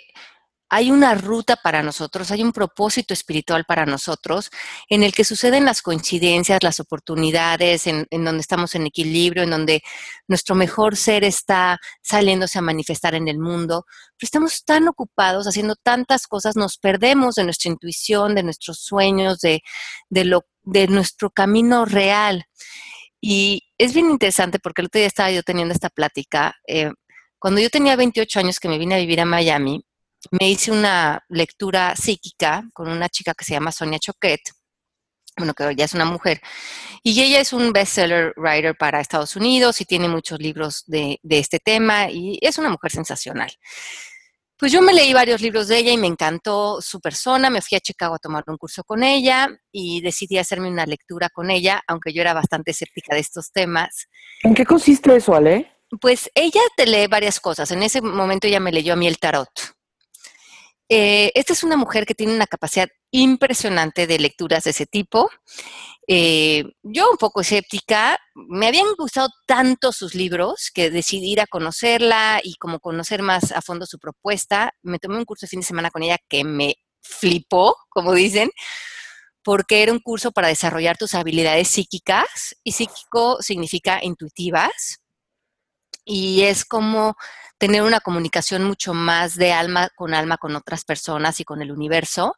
hay 0.69 0.91
una 0.91 1.13
ruta 1.13 1.57
para 1.57 1.83
nosotros, 1.83 2.31
hay 2.31 2.41
un 2.41 2.51
propósito 2.51 3.13
espiritual 3.13 3.65
para 3.65 3.85
nosotros 3.85 4.49
en 4.89 5.03
el 5.03 5.13
que 5.13 5.23
suceden 5.23 5.63
las 5.65 5.81
coincidencias, 5.81 6.63
las 6.63 6.79
oportunidades, 6.79 7.85
en, 7.87 8.07
donde 8.09 8.41
estamos 8.41 8.73
en 8.73 8.87
equilibrio, 8.87 9.43
en 9.43 9.51
donde 9.51 9.83
nuestro 10.27 10.55
mejor 10.55 10.97
ser 10.97 11.23
está 11.23 11.79
saliéndose 12.01 12.57
a 12.57 12.63
manifestar 12.63 13.13
en 13.13 13.27
el 13.27 13.37
mundo. 13.37 13.85
Pero 14.17 14.27
estamos 14.27 14.65
tan 14.65 14.87
ocupados 14.87 15.45
haciendo 15.47 15.75
tantas 15.75 16.25
cosas, 16.27 16.55
nos 16.55 16.77
perdemos 16.77 17.35
de 17.35 17.43
nuestra 17.43 17.71
intuición, 17.71 18.33
de 18.33 18.43
nuestros 18.43 18.79
sueños, 18.79 19.39
de, 19.39 19.61
lo, 20.09 20.45
de 20.63 20.87
nuestro 20.87 21.29
camino 21.29 21.85
real. 21.85 22.45
Y 23.21 23.63
es 23.77 23.93
bien 23.93 24.09
interesante 24.09 24.59
porque 24.59 24.81
el 24.81 24.87
otro 24.87 24.99
día 24.99 25.07
estaba 25.07 25.31
yo 25.31 25.43
teniendo 25.43 25.73
esta 25.73 25.89
plática. 25.89 26.55
Eh, 26.67 26.91
cuando 27.39 27.61
yo 27.61 27.69
tenía 27.69 27.95
28 27.95 28.39
años 28.39 28.59
que 28.59 28.67
me 28.67 28.79
vine 28.79 28.95
a 28.95 28.99
vivir 28.99 29.21
a 29.21 29.25
Miami, 29.25 29.85
me 30.31 30.49
hice 30.49 30.71
una 30.71 31.23
lectura 31.29 31.95
psíquica 31.95 32.63
con 32.73 32.89
una 32.89 33.09
chica 33.09 33.33
que 33.33 33.45
se 33.45 33.53
llama 33.53 33.71
Sonia 33.71 33.99
Choquet, 33.99 34.41
bueno, 35.37 35.53
que 35.53 35.75
ya 35.75 35.85
es 35.85 35.93
una 35.93 36.05
mujer, 36.05 36.41
y 37.03 37.21
ella 37.21 37.41
es 37.41 37.51
un 37.51 37.73
bestseller 37.73 38.33
writer 38.37 38.75
para 38.77 39.01
Estados 39.01 39.35
Unidos 39.35 39.81
y 39.81 39.85
tiene 39.85 40.07
muchos 40.07 40.39
libros 40.39 40.83
de, 40.87 41.19
este 41.29 41.59
tema 41.59 42.09
y 42.09 42.39
es 42.41 42.57
una 42.57 42.69
mujer 42.69 42.91
sensacional. 42.91 43.51
Pues 44.57 44.71
yo 44.71 44.81
me 44.81 44.93
leí 44.93 45.13
varios 45.13 45.41
libros 45.41 45.67
de 45.67 45.79
ella 45.79 45.91
y 45.91 45.97
me 45.97 46.07
encantó 46.07 46.81
su 46.81 47.01
persona, 47.01 47.49
me 47.49 47.61
fui 47.61 47.75
a 47.75 47.81
Chicago 47.81 48.15
a 48.15 48.19
tomar 48.19 48.45
un 48.47 48.57
curso 48.57 48.85
con 48.85 49.03
ella 49.03 49.49
y 49.69 49.99
decidí 49.99 50.37
hacerme 50.37 50.69
una 50.69 50.85
lectura 50.85 51.27
con 51.29 51.51
ella, 51.51 51.81
aunque 51.87 52.13
yo 52.13 52.21
era 52.21 52.33
bastante 52.33 52.71
escéptica 52.71 53.13
de 53.13 53.19
estos 53.19 53.51
temas. 53.51 54.07
¿En 54.43 54.53
qué 54.53 54.65
consiste 54.65 55.13
eso, 55.13 55.35
Ale? 55.35 55.69
Pues 55.99 56.31
ella 56.33 56.61
te 56.77 56.85
lee 56.85 57.07
varias 57.07 57.41
cosas. 57.41 57.69
En 57.71 57.83
ese 57.83 58.01
momento 58.01 58.47
ella 58.47 58.61
me 58.61 58.71
leyó 58.71 58.93
a 58.93 58.95
mí 58.95 59.07
el 59.07 59.19
tarot. 59.19 59.74
Eh, 60.87 61.31
esta 61.33 61.53
es 61.53 61.63
una 61.63 61.77
mujer 61.77 62.05
que 62.05 62.13
tiene 62.13 62.35
una 62.35 62.45
capacidad 62.45 62.87
impresionante 63.11 64.07
de 64.07 64.19
lecturas 64.19 64.65
de 64.65 64.71
ese 64.71 64.85
tipo. 64.85 65.29
Eh, 66.07 66.63
yo 66.83 67.09
un 67.09 67.17
poco 67.17 67.41
escéptica, 67.41 68.17
me 68.35 68.67
habían 68.67 68.93
gustado 68.97 69.29
tanto 69.47 69.91
sus 69.91 70.13
libros 70.13 70.69
que 70.73 70.91
decidí 70.91 71.31
ir 71.31 71.41
a 71.41 71.47
conocerla 71.47 72.39
y 72.43 72.55
como 72.55 72.79
conocer 72.79 73.23
más 73.23 73.51
a 73.51 73.61
fondo 73.61 73.85
su 73.85 73.97
propuesta. 73.99 74.73
Me 74.83 74.99
tomé 74.99 75.17
un 75.17 75.25
curso 75.25 75.45
de 75.45 75.49
fin 75.49 75.61
de 75.61 75.65
semana 75.65 75.89
con 75.89 76.03
ella 76.03 76.17
que 76.29 76.43
me 76.43 76.75
flipó, 77.01 77.75
como 77.89 78.13
dicen, 78.13 78.51
porque 79.43 79.83
era 79.83 79.91
un 79.91 79.99
curso 79.99 80.31
para 80.31 80.49
desarrollar 80.49 80.97
tus 80.97 81.15
habilidades 81.15 81.69
psíquicas 81.69 82.55
y 82.63 82.73
psíquico 82.73 83.41
significa 83.41 83.99
intuitivas. 84.03 84.99
Y 86.05 86.43
es 86.43 86.63
como 86.63 87.17
tener 87.57 87.81
una 87.81 87.99
comunicación 87.99 88.63
mucho 88.63 88.93
más 88.93 89.35
de 89.35 89.51
alma 89.51 89.89
con 89.95 90.13
alma 90.13 90.37
con 90.37 90.55
otras 90.55 90.85
personas 90.85 91.39
y 91.39 91.43
con 91.43 91.61
el 91.61 91.71
universo. 91.71 92.35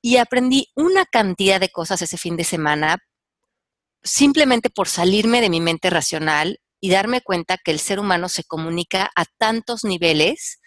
Y 0.00 0.18
aprendí 0.18 0.70
una 0.76 1.04
cantidad 1.04 1.60
de 1.60 1.70
cosas 1.70 2.00
ese 2.02 2.16
fin 2.16 2.36
de 2.36 2.44
semana 2.44 2.98
simplemente 4.02 4.70
por 4.70 4.88
salirme 4.88 5.40
de 5.40 5.50
mi 5.50 5.60
mente 5.60 5.90
racional 5.90 6.60
y 6.80 6.90
darme 6.90 7.22
cuenta 7.22 7.58
que 7.58 7.72
el 7.72 7.80
ser 7.80 7.98
humano 7.98 8.28
se 8.28 8.44
comunica 8.44 9.10
a 9.16 9.24
tantos 9.38 9.84
niveles 9.84 10.60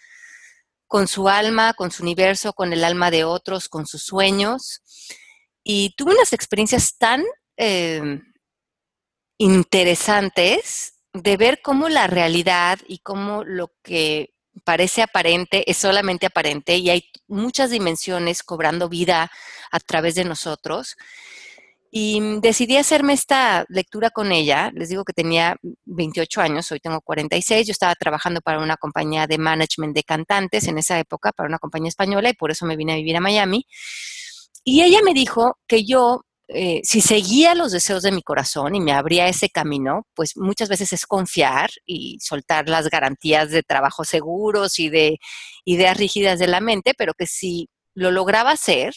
con 0.86 1.08
su 1.08 1.28
alma, 1.28 1.72
con 1.72 1.90
su 1.90 2.02
universo, 2.02 2.52
con 2.52 2.72
el 2.72 2.84
alma 2.84 3.10
de 3.10 3.24
otros, 3.24 3.68
con 3.68 3.86
sus 3.86 4.02
sueños. 4.02 4.82
Y 5.64 5.94
tuve 5.96 6.12
unas 6.12 6.32
experiencias 6.32 6.98
tan 6.98 7.24
eh, 7.56 8.20
interesantes 9.38 10.99
de 11.12 11.36
ver 11.36 11.60
cómo 11.62 11.88
la 11.88 12.06
realidad 12.06 12.78
y 12.86 12.98
cómo 12.98 13.44
lo 13.44 13.72
que 13.82 14.34
parece 14.64 15.02
aparente 15.02 15.68
es 15.70 15.76
solamente 15.76 16.26
aparente 16.26 16.76
y 16.76 16.90
hay 16.90 17.04
muchas 17.28 17.70
dimensiones 17.70 18.42
cobrando 18.42 18.88
vida 18.88 19.30
a 19.70 19.80
través 19.80 20.14
de 20.14 20.24
nosotros. 20.24 20.96
Y 21.92 22.20
decidí 22.40 22.76
hacerme 22.76 23.14
esta 23.14 23.64
lectura 23.68 24.10
con 24.10 24.30
ella. 24.30 24.70
Les 24.74 24.90
digo 24.90 25.04
que 25.04 25.12
tenía 25.12 25.56
28 25.86 26.40
años, 26.40 26.70
hoy 26.70 26.78
tengo 26.78 27.00
46. 27.00 27.66
Yo 27.66 27.72
estaba 27.72 27.96
trabajando 27.96 28.40
para 28.40 28.60
una 28.60 28.76
compañía 28.76 29.26
de 29.26 29.38
management 29.38 29.96
de 29.96 30.04
cantantes 30.04 30.68
en 30.68 30.78
esa 30.78 31.00
época, 31.00 31.32
para 31.32 31.48
una 31.48 31.58
compañía 31.58 31.88
española, 31.88 32.30
y 32.30 32.34
por 32.34 32.52
eso 32.52 32.64
me 32.64 32.76
vine 32.76 32.92
a 32.92 32.96
vivir 32.96 33.16
a 33.16 33.20
Miami. 33.20 33.66
Y 34.62 34.82
ella 34.82 35.00
me 35.02 35.14
dijo 35.14 35.58
que 35.66 35.84
yo 35.84 36.24
eh, 36.52 36.80
si 36.84 37.00
seguía 37.00 37.54
los 37.54 37.72
deseos 37.72 38.02
de 38.02 38.12
mi 38.12 38.22
corazón 38.22 38.74
y 38.74 38.80
me 38.80 38.92
abría 38.92 39.28
ese 39.28 39.50
camino, 39.50 40.06
pues 40.14 40.36
muchas 40.36 40.68
veces 40.68 40.92
es 40.92 41.06
confiar 41.06 41.70
y 41.86 42.18
soltar 42.20 42.68
las 42.68 42.88
garantías 42.90 43.50
de 43.50 43.62
trabajo 43.62 44.04
seguros 44.04 44.78
y 44.78 44.88
de 44.88 45.18
ideas 45.64 45.96
rígidas 45.96 46.38
de 46.38 46.48
la 46.48 46.60
mente, 46.60 46.92
pero 46.96 47.14
que 47.14 47.26
si 47.26 47.68
lo 47.94 48.10
lograba 48.10 48.50
hacer, 48.52 48.94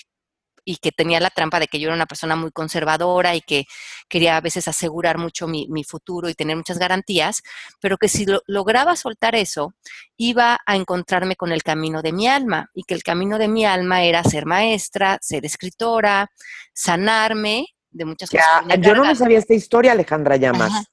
y 0.65 0.77
que 0.77 0.91
tenía 0.91 1.20
la 1.20 1.29
trampa 1.29 1.60
de 1.60 1.67
que 1.67 1.79
yo 1.79 1.88
era 1.88 1.96
una 1.96 2.05
persona 2.05 2.36
muy 2.36 2.51
conservadora 2.51 3.36
y 3.36 3.41
que 3.41 3.65
quería 4.08 4.38
a 4.38 4.41
veces 4.41 4.67
asegurar 4.67 5.17
mucho 5.17 5.48
mi, 5.48 5.67
futuro 5.84 6.29
y 6.29 6.34
tener 6.34 6.55
muchas 6.55 6.77
garantías, 6.77 7.41
pero 7.79 7.98
que 7.98 8.08
si 8.08 8.25
lograba 8.48 8.96
soltar 8.96 9.36
eso, 9.36 9.74
iba 10.17 10.60
a 10.65 10.75
encontrarme 10.75 11.36
con 11.36 11.51
el 11.51 11.62
camino 11.62 12.01
de 12.01 12.13
mi 12.13 12.27
alma 12.27 12.70
y 12.74 12.84
que 12.84 12.93
el 12.93 13.03
camino 13.03 13.38
de 13.38 13.48
mi 13.48 13.65
alma 13.65 14.03
era 14.03 14.24
ser 14.24 14.46
maestra, 14.46 15.17
ser 15.22 15.46
escritora, 15.46 16.32
sanarme 16.74 17.67
de 17.91 18.05
muchas 18.05 18.29
cosas. 18.29 18.63
yo 18.79 18.96
no 18.96 19.05
me 19.05 19.15
sabía 19.15 19.39
esta 19.39 19.53
historia, 19.53 19.91
Alejandra 19.91 20.38
Llamas. 20.38 20.86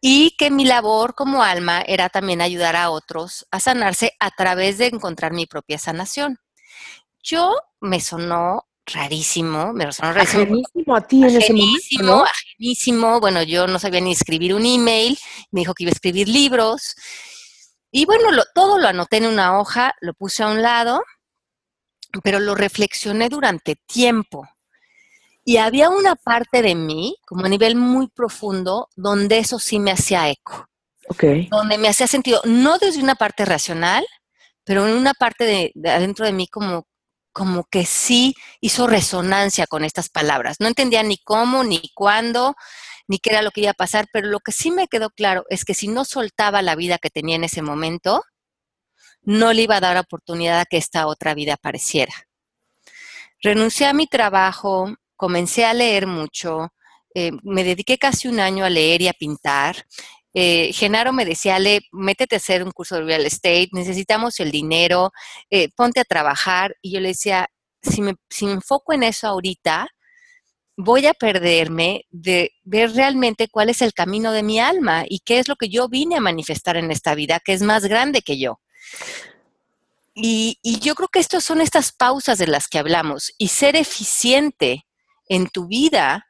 Y 0.00 0.34
que 0.38 0.50
mi 0.50 0.64
labor 0.64 1.14
como 1.14 1.42
alma 1.42 1.82
era 1.82 2.08
también 2.08 2.40
ayudar 2.40 2.74
a 2.76 2.90
otros 2.90 3.46
a 3.50 3.60
sanarse 3.60 4.12
a 4.18 4.30
través 4.30 4.78
de 4.78 4.86
encontrar 4.86 5.32
mi 5.32 5.46
propia 5.46 5.78
sanación. 5.78 6.38
Yo 7.22 7.54
me 7.80 8.00
sonó 8.00 8.67
rarísimo, 8.92 9.72
me 9.72 9.86
resonó 9.86 10.12
rarísimo. 10.12 10.62
a 10.94 11.00
ti 11.00 11.22
en 11.22 11.36
ese 11.36 12.92
momento, 12.92 13.20
Bueno, 13.20 13.42
yo 13.42 13.66
no 13.66 13.78
sabía 13.78 14.00
ni 14.00 14.12
escribir 14.12 14.54
un 14.54 14.66
email, 14.66 15.18
me 15.50 15.60
dijo 15.60 15.74
que 15.74 15.84
iba 15.84 15.90
a 15.90 15.92
escribir 15.92 16.28
libros. 16.28 16.94
Y 17.90 18.04
bueno, 18.04 18.28
todo 18.54 18.78
lo 18.78 18.88
anoté 18.88 19.18
en 19.18 19.26
una 19.26 19.58
hoja, 19.58 19.94
lo 20.00 20.14
puse 20.14 20.42
a 20.42 20.48
un 20.48 20.62
lado, 20.62 21.02
pero 22.22 22.40
lo 22.40 22.54
reflexioné 22.54 23.28
durante 23.28 23.76
tiempo. 23.76 24.48
Y 25.44 25.56
había 25.56 25.88
una 25.88 26.14
parte 26.14 26.60
de 26.60 26.74
mí, 26.74 27.16
como 27.26 27.46
a 27.46 27.48
nivel 27.48 27.74
muy 27.76 28.08
profundo, 28.08 28.88
donde 28.96 29.38
eso 29.38 29.58
sí 29.58 29.78
me 29.78 29.92
hacía 29.92 30.28
eco. 30.28 30.68
Okay. 31.08 31.48
Donde 31.50 31.78
me 31.78 31.88
hacía 31.88 32.06
sentido, 32.06 32.42
no 32.44 32.76
desde 32.76 33.02
una 33.02 33.14
parte 33.14 33.46
racional, 33.46 34.04
pero 34.64 34.86
en 34.86 34.94
una 34.94 35.14
parte 35.14 35.44
de, 35.44 35.72
de 35.74 35.90
adentro 35.90 36.26
de 36.26 36.32
mí 36.32 36.46
como 36.48 36.86
como 37.32 37.64
que 37.64 37.84
sí 37.84 38.34
hizo 38.60 38.86
resonancia 38.86 39.66
con 39.66 39.84
estas 39.84 40.08
palabras. 40.08 40.56
No 40.60 40.66
entendía 40.66 41.02
ni 41.02 41.18
cómo, 41.18 41.64
ni 41.64 41.90
cuándo, 41.94 42.56
ni 43.06 43.18
qué 43.18 43.30
era 43.30 43.42
lo 43.42 43.50
que 43.50 43.62
iba 43.62 43.70
a 43.70 43.74
pasar, 43.74 44.06
pero 44.12 44.28
lo 44.28 44.40
que 44.40 44.52
sí 44.52 44.70
me 44.70 44.88
quedó 44.88 45.10
claro 45.10 45.44
es 45.48 45.64
que 45.64 45.74
si 45.74 45.88
no 45.88 46.04
soltaba 46.04 46.62
la 46.62 46.74
vida 46.74 46.98
que 46.98 47.10
tenía 47.10 47.36
en 47.36 47.44
ese 47.44 47.62
momento, 47.62 48.22
no 49.22 49.52
le 49.52 49.62
iba 49.62 49.76
a 49.76 49.80
dar 49.80 49.96
oportunidad 49.96 50.60
a 50.60 50.64
que 50.64 50.76
esta 50.76 51.06
otra 51.06 51.34
vida 51.34 51.54
apareciera. 51.54 52.12
Renuncié 53.40 53.86
a 53.86 53.92
mi 53.92 54.06
trabajo, 54.06 54.94
comencé 55.16 55.64
a 55.64 55.74
leer 55.74 56.06
mucho, 56.06 56.72
eh, 57.14 57.32
me 57.42 57.64
dediqué 57.64 57.98
casi 57.98 58.28
un 58.28 58.40
año 58.40 58.64
a 58.64 58.70
leer 58.70 59.02
y 59.02 59.08
a 59.08 59.12
pintar, 59.12 59.86
eh, 60.40 60.72
Genaro 60.72 61.12
me 61.12 61.24
decía, 61.24 61.58
métete 61.90 62.36
a 62.36 62.38
hacer 62.38 62.62
un 62.62 62.70
curso 62.70 62.94
de 62.94 63.02
real 63.02 63.26
estate, 63.26 63.70
necesitamos 63.72 64.38
el 64.38 64.52
dinero, 64.52 65.10
eh, 65.50 65.68
ponte 65.74 65.98
a 65.98 66.04
trabajar. 66.04 66.76
Y 66.80 66.92
yo 66.92 67.00
le 67.00 67.08
decía, 67.08 67.48
si 67.82 68.02
me, 68.02 68.14
si 68.30 68.46
enfoco 68.46 68.92
en 68.92 69.02
eso 69.02 69.26
ahorita, 69.26 69.88
voy 70.76 71.06
a 71.06 71.14
perderme 71.14 72.04
de 72.10 72.52
ver 72.62 72.92
realmente 72.92 73.48
cuál 73.48 73.68
es 73.68 73.82
el 73.82 73.92
camino 73.92 74.30
de 74.30 74.44
mi 74.44 74.60
alma 74.60 75.02
y 75.08 75.18
qué 75.24 75.40
es 75.40 75.48
lo 75.48 75.56
que 75.56 75.70
yo 75.70 75.88
vine 75.88 76.14
a 76.14 76.20
manifestar 76.20 76.76
en 76.76 76.92
esta 76.92 77.16
vida, 77.16 77.40
que 77.44 77.52
es 77.52 77.62
más 77.62 77.86
grande 77.86 78.22
que 78.22 78.38
yo. 78.38 78.60
Y, 80.14 80.60
y 80.62 80.78
yo 80.78 80.94
creo 80.94 81.08
que 81.08 81.18
estas 81.18 81.42
son 81.42 81.60
estas 81.60 81.90
pausas 81.90 82.38
de 82.38 82.46
las 82.46 82.68
que 82.68 82.78
hablamos. 82.78 83.32
Y 83.38 83.48
ser 83.48 83.74
eficiente 83.74 84.86
en 85.28 85.48
tu 85.48 85.66
vida 85.66 86.27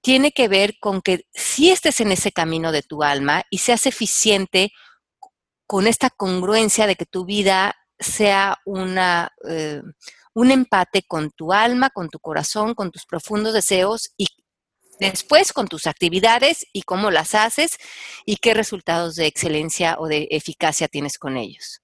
tiene 0.00 0.32
que 0.32 0.48
ver 0.48 0.78
con 0.80 1.02
que 1.02 1.26
si 1.32 1.70
estés 1.70 2.00
en 2.00 2.12
ese 2.12 2.32
camino 2.32 2.72
de 2.72 2.82
tu 2.82 3.02
alma 3.02 3.42
y 3.50 3.58
seas 3.58 3.86
eficiente 3.86 4.72
con 5.66 5.86
esta 5.86 6.10
congruencia 6.10 6.86
de 6.86 6.96
que 6.96 7.06
tu 7.06 7.24
vida 7.24 7.74
sea 7.98 8.58
una, 8.64 9.30
eh, 9.48 9.82
un 10.34 10.50
empate 10.50 11.02
con 11.06 11.30
tu 11.30 11.52
alma, 11.52 11.90
con 11.90 12.08
tu 12.08 12.18
corazón, 12.18 12.74
con 12.74 12.90
tus 12.90 13.04
profundos 13.04 13.52
deseos 13.52 14.12
y 14.16 14.26
después 14.98 15.52
con 15.52 15.68
tus 15.68 15.86
actividades 15.86 16.66
y 16.72 16.82
cómo 16.82 17.10
las 17.10 17.34
haces 17.34 17.78
y 18.24 18.36
qué 18.36 18.54
resultados 18.54 19.16
de 19.16 19.26
excelencia 19.26 19.96
o 19.98 20.08
de 20.08 20.28
eficacia 20.30 20.88
tienes 20.88 21.18
con 21.18 21.36
ellos. 21.36 21.82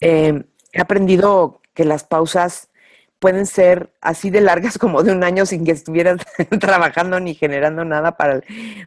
Eh, 0.00 0.32
he 0.72 0.80
aprendido 0.80 1.60
que 1.74 1.84
las 1.84 2.04
pausas 2.04 2.68
pueden 3.26 3.46
ser 3.46 3.92
así 4.00 4.30
de 4.30 4.40
largas 4.40 4.78
como 4.78 5.02
de 5.02 5.10
un 5.10 5.24
año 5.24 5.46
sin 5.46 5.64
que 5.64 5.72
estuvieras 5.72 6.18
trabajando 6.60 7.18
ni 7.18 7.34
generando 7.34 7.84
nada 7.84 8.16
para, 8.16 8.40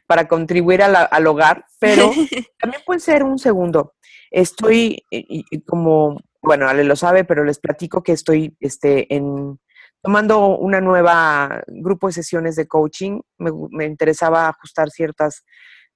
para 0.07 0.29
contribuir 0.29 0.81
al 0.81 1.27
hogar, 1.27 1.65
pero 1.77 2.09
también 2.57 2.81
puede 2.85 3.01
ser 3.01 3.23
un 3.23 3.37
segundo. 3.37 3.95
Estoy 4.31 5.03
como, 5.65 6.21
bueno, 6.41 6.69
Ale 6.69 6.85
lo 6.85 6.95
sabe, 6.95 7.25
pero 7.25 7.43
les 7.43 7.59
platico 7.59 8.01
que 8.01 8.13
estoy 8.13 8.55
este, 8.61 9.13
en, 9.13 9.59
tomando 10.01 10.55
una 10.55 10.79
nueva 10.79 11.61
grupo 11.67 12.07
de 12.07 12.13
sesiones 12.13 12.55
de 12.55 12.65
coaching. 12.65 13.19
Me, 13.39 13.51
me 13.71 13.83
interesaba 13.83 14.47
ajustar 14.47 14.89
ciertas 14.89 15.43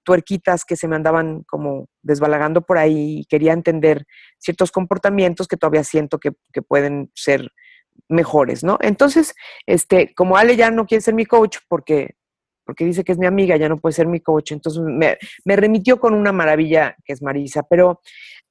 tuerquitas 0.04 0.66
que 0.66 0.76
se 0.76 0.90
me 0.90 0.98
andaban 0.98 1.44
como 1.44 1.88
desbalagando 2.02 2.62
por 2.62 2.78
ahí 2.78 3.20
y 3.20 3.26
quería 3.26 3.54
entender 3.54 4.06
ciertos 4.38 4.70
comportamientos 4.70 5.48
que 5.48 5.56
todavía 5.56 5.86
siento 5.86 6.20
que, 6.20 6.34
pueden 6.68 7.10
ser 7.16 7.52
mejores, 8.10 8.64
¿no? 8.64 8.78
Entonces, 8.82 9.34
este, 9.66 10.14
como 10.14 10.38
Ale 10.38 10.56
ya 10.56 10.72
no 10.72 10.86
quiere 10.86 11.02
ser 11.02 11.14
mi 11.14 11.26
coach 11.26 11.58
porque, 11.68 12.16
porque 12.66 12.86
dice 12.86 13.04
que 13.04 13.12
es 13.12 13.18
mi 13.18 13.26
amiga, 13.26 13.58
ya 13.58 13.70
no 13.70 13.78
puede 13.78 13.94
ser 13.94 14.08
mi 14.08 14.20
coach, 14.20 14.52
entonces 14.52 14.82
me, 14.84 15.18
me 15.46 15.56
remitió 15.56 16.00
con 16.00 16.14
una 16.14 16.32
maravilla 16.32 16.96
que 17.06 17.14
es 17.14 17.22
Marisa, 17.22 17.64
pero 17.64 18.02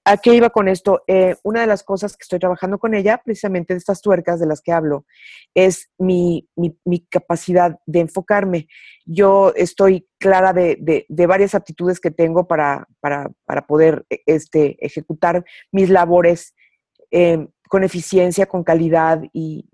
¿A 0.04 0.16
qué 0.16 0.34
iba 0.34 0.50
con 0.50 0.66
esto? 0.66 1.04
Eh, 1.06 1.36
una 1.44 1.60
de 1.60 1.68
las 1.68 1.84
cosas 1.84 2.16
que 2.16 2.22
estoy 2.22 2.40
trabajando 2.40 2.78
con 2.78 2.92
ella, 2.94 3.22
precisamente 3.24 3.72
de 3.72 3.78
estas 3.78 4.00
tuercas 4.00 4.40
de 4.40 4.46
las 4.46 4.60
que 4.60 4.72
hablo, 4.72 5.06
es 5.54 5.90
mi, 5.96 6.48
capacidad 7.08 7.78
de 7.86 8.00
enfocarme. 8.00 8.66
Yo 9.04 9.52
estoy 9.54 10.08
clara 10.18 10.52
de, 10.52 11.06
varias 11.08 11.54
aptitudes 11.54 12.00
que 12.00 12.10
tengo 12.10 12.48
para, 12.48 12.88
poder 13.68 14.04
e, 14.10 14.22
este, 14.26 14.76
ejecutar 14.84 15.44
mis 15.70 15.88
labores 15.88 16.54
eh, 17.12 17.46
con 17.72 17.84
eficiencia, 17.84 18.44
con 18.44 18.64
calidad 18.64 19.22
y, 19.32 19.64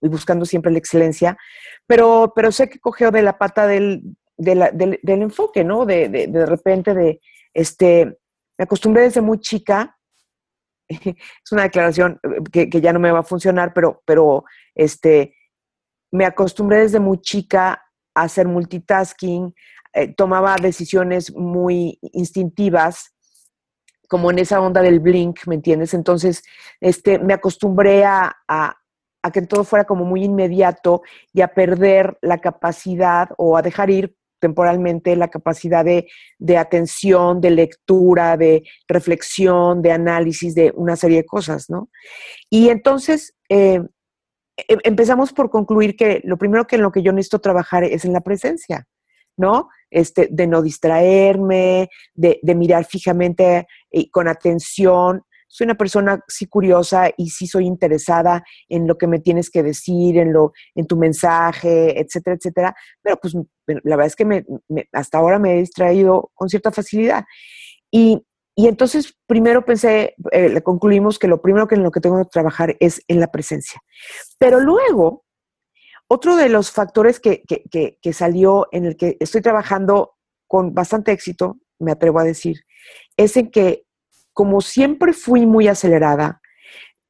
buscando 0.00 0.44
siempre 0.44 0.70
la 0.70 0.78
excelencia, 0.78 1.36
pero, 1.84 2.32
pero 2.36 2.52
sé 2.52 2.68
que 2.68 2.78
cogeo 2.78 3.10
de 3.10 3.22
la 3.22 3.36
pata 3.36 3.66
del, 3.66 4.16
del, 4.36 5.00
enfoque, 5.02 5.64
¿no? 5.64 5.86
De, 5.86 6.08
de 6.08 6.46
repente 6.46 6.94
de, 6.94 7.20
este, 7.52 8.16
me 8.56 8.62
acostumbré 8.62 9.02
desde 9.02 9.22
muy 9.22 9.40
chica, 9.40 9.98
es 10.88 11.50
una 11.50 11.64
declaración 11.64 12.20
eh, 12.52 12.68
que, 12.70 12.80
ya 12.80 12.92
no 12.92 13.00
me 13.00 13.10
va 13.10 13.18
a 13.18 13.24
funcionar, 13.24 13.72
pero, 13.74 14.04
pero 14.06 14.44
este, 14.76 15.34
me 16.12 16.26
acostumbré 16.26 16.82
desde 16.82 17.00
muy 17.00 17.20
chica 17.22 17.82
a 18.14 18.22
hacer 18.22 18.46
multitasking, 18.46 19.52
eh, 19.94 20.14
tomaba 20.14 20.54
decisiones 20.62 21.34
muy 21.34 21.98
instintivas, 22.12 23.15
como 24.08 24.30
en 24.30 24.38
esa 24.38 24.60
onda 24.60 24.82
del 24.82 25.00
blink, 25.00 25.46
¿me 25.46 25.54
entiendes? 25.54 25.94
Entonces, 25.94 26.42
este, 26.80 27.18
me 27.18 27.34
acostumbré 27.34 28.04
a, 28.04 28.36
a, 28.48 28.76
que 29.32 29.42
todo 29.42 29.64
fuera 29.64 29.84
como 29.84 30.04
muy 30.04 30.22
inmediato 30.22 31.02
y 31.32 31.40
a 31.40 31.48
perder 31.48 32.16
la 32.22 32.38
capacidad 32.38 33.30
o 33.36 33.56
a 33.56 33.62
dejar 33.62 33.90
ir 33.90 34.14
temporalmente 34.38 35.16
la 35.16 35.28
capacidad 35.28 35.84
de, 35.84 36.56
atención, 36.56 37.40
de 37.40 37.50
lectura, 37.50 38.36
de 38.36 38.62
reflexión, 38.86 39.82
de 39.82 39.92
análisis 39.92 40.54
de 40.54 40.72
una 40.76 40.96
serie 40.96 41.18
de 41.18 41.26
cosas, 41.26 41.70
¿no? 41.70 41.90
Y 42.50 42.68
entonces 42.68 43.34
eh, 43.48 43.82
em, 44.68 44.78
empezamos 44.84 45.32
por 45.32 45.50
concluir 45.50 45.96
que 45.96 46.20
lo 46.24 46.36
primero 46.36 46.66
que 46.66 46.76
en 46.76 46.82
lo 46.82 46.92
que 46.92 47.02
yo 47.02 47.12
necesito 47.12 47.40
trabajar 47.40 47.84
es 47.84 48.04
en 48.04 48.12
la 48.12 48.20
presencia, 48.20 48.86
¿no? 49.36 49.68
Este, 49.90 50.28
de 50.30 50.46
no 50.46 50.62
distraerme, 50.62 51.88
de, 52.14 52.40
mirar 52.56 52.84
fijamente 52.84 53.66
y 53.90 54.10
con 54.10 54.26
atención 54.26 55.22
soy 55.48 55.66
una 55.66 55.76
persona 55.76 56.20
sí 56.28 56.46
curiosa 56.46 57.10
y 57.16 57.30
sí 57.30 57.46
soy 57.46 57.66
interesada 57.66 58.44
en 58.68 58.86
lo 58.86 58.98
que 58.98 59.06
me 59.06 59.20
tienes 59.20 59.48
que 59.48 59.62
decir, 59.62 60.18
en, 60.18 60.32
lo, 60.32 60.52
en 60.74 60.86
tu 60.86 60.96
mensaje, 60.96 62.00
etcétera, 62.00 62.36
etcétera. 62.36 62.74
Pero 63.02 63.16
pues 63.16 63.34
la 63.66 63.96
verdad 63.96 64.06
es 64.06 64.16
que 64.16 64.44
hasta 64.92 65.18
ahora 65.18 65.38
me 65.38 65.54
he 65.54 65.60
distraído 65.60 66.30
con 66.34 66.48
cierta 66.48 66.72
facilidad. 66.72 67.24
Y, 67.90 68.22
entonces 68.56 69.14
primero 69.26 69.64
pensé, 69.64 70.14
eh, 70.32 70.62
concluimos 70.62 71.18
que 71.18 71.28
lo 71.28 71.42
primero 71.42 71.68
que 71.68 71.74
en 71.74 71.82
lo 71.82 71.90
que 71.90 72.00
tengo 72.00 72.22
que 72.24 72.30
trabajar 72.30 72.74
es 72.80 73.02
en 73.06 73.20
la 73.20 73.30
presencia. 73.30 73.80
Pero 74.38 74.60
luego, 74.60 75.25
otro 76.08 76.36
de 76.36 76.48
los 76.48 76.70
factores 76.70 77.20
que, 77.20 77.42
que, 77.42 77.98
que 78.00 78.12
salió 78.12 78.68
en 78.72 78.86
el 78.86 78.96
que 78.96 79.16
estoy 79.20 79.42
trabajando 79.42 80.16
con 80.46 80.74
bastante 80.74 81.12
éxito, 81.12 81.58
me 81.78 81.92
atrevo 81.92 82.20
a 82.20 82.24
decir, 82.24 82.64
es 83.16 83.36
en 83.36 83.50
que 83.50 83.86
como 84.32 84.60
siempre 84.60 85.12
fui 85.12 85.46
muy 85.46 85.66
acelerada, 85.66 86.40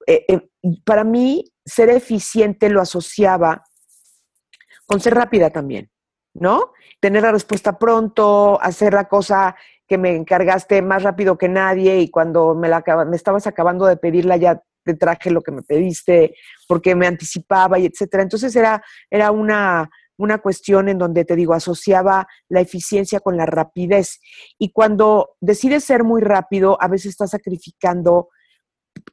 eh, 0.07 0.25
eh, 0.29 0.49
para 0.85 1.03
mí 1.03 1.53
ser 1.65 1.91
eficiente 1.91 2.71
lo 2.71 2.81
asociaba 2.81 3.65
con 4.87 5.01
ser 5.01 5.15
rápida 5.15 5.51
también, 5.51 5.91
¿no? 6.35 6.73
Tener 7.01 7.23
la 7.23 7.33
respuesta 7.33 7.79
pronto, 7.79 8.61
hacer 8.63 8.95
la 8.95 9.09
cosa 9.09 9.57
que 9.89 9.99
me 9.99 10.15
encargaste 10.15 10.81
más 10.83 11.03
rápido 11.03 11.37
que 11.37 11.49
nadie 11.49 11.99
y 11.99 12.11
cuando 12.11 12.55
me, 12.55 12.69
la 12.69 12.85
me 13.05 13.17
estabas 13.17 13.49
acabando 13.49 13.87
de 13.87 13.97
pedirla 13.97 14.37
ya 14.37 14.63
te 14.87 14.95
traje 14.95 15.31
lo 15.31 15.43
que 15.43 15.53
me 15.53 15.63
pediste 15.63 16.35
porque 16.69 16.95
me 16.95 17.07
anticipaba 17.07 17.79
y 17.79 17.87
etcétera. 17.87 18.23
Entonces 18.23 18.55
era, 18.57 18.83
era 19.11 19.31
una, 19.31 19.91
una 20.17 20.39
cuestión 20.39 20.89
en 20.89 20.99
donde 20.99 21.25
te 21.25 21.37
digo, 21.37 21.53
asociaba 21.53 22.27
la 22.49 22.61
eficiencia 22.61 23.21
con 23.21 23.37
la 23.37 23.47
rapidez. 23.47 24.21
Y 24.59 24.71
cuando 24.71 25.37
decides 25.41 25.85
ser 25.85 26.05
muy 26.05 26.23
rápido, 26.23 26.79
a 26.81 26.89
veces 26.89 27.11
estás 27.11 27.31
sacrificando 27.31 28.31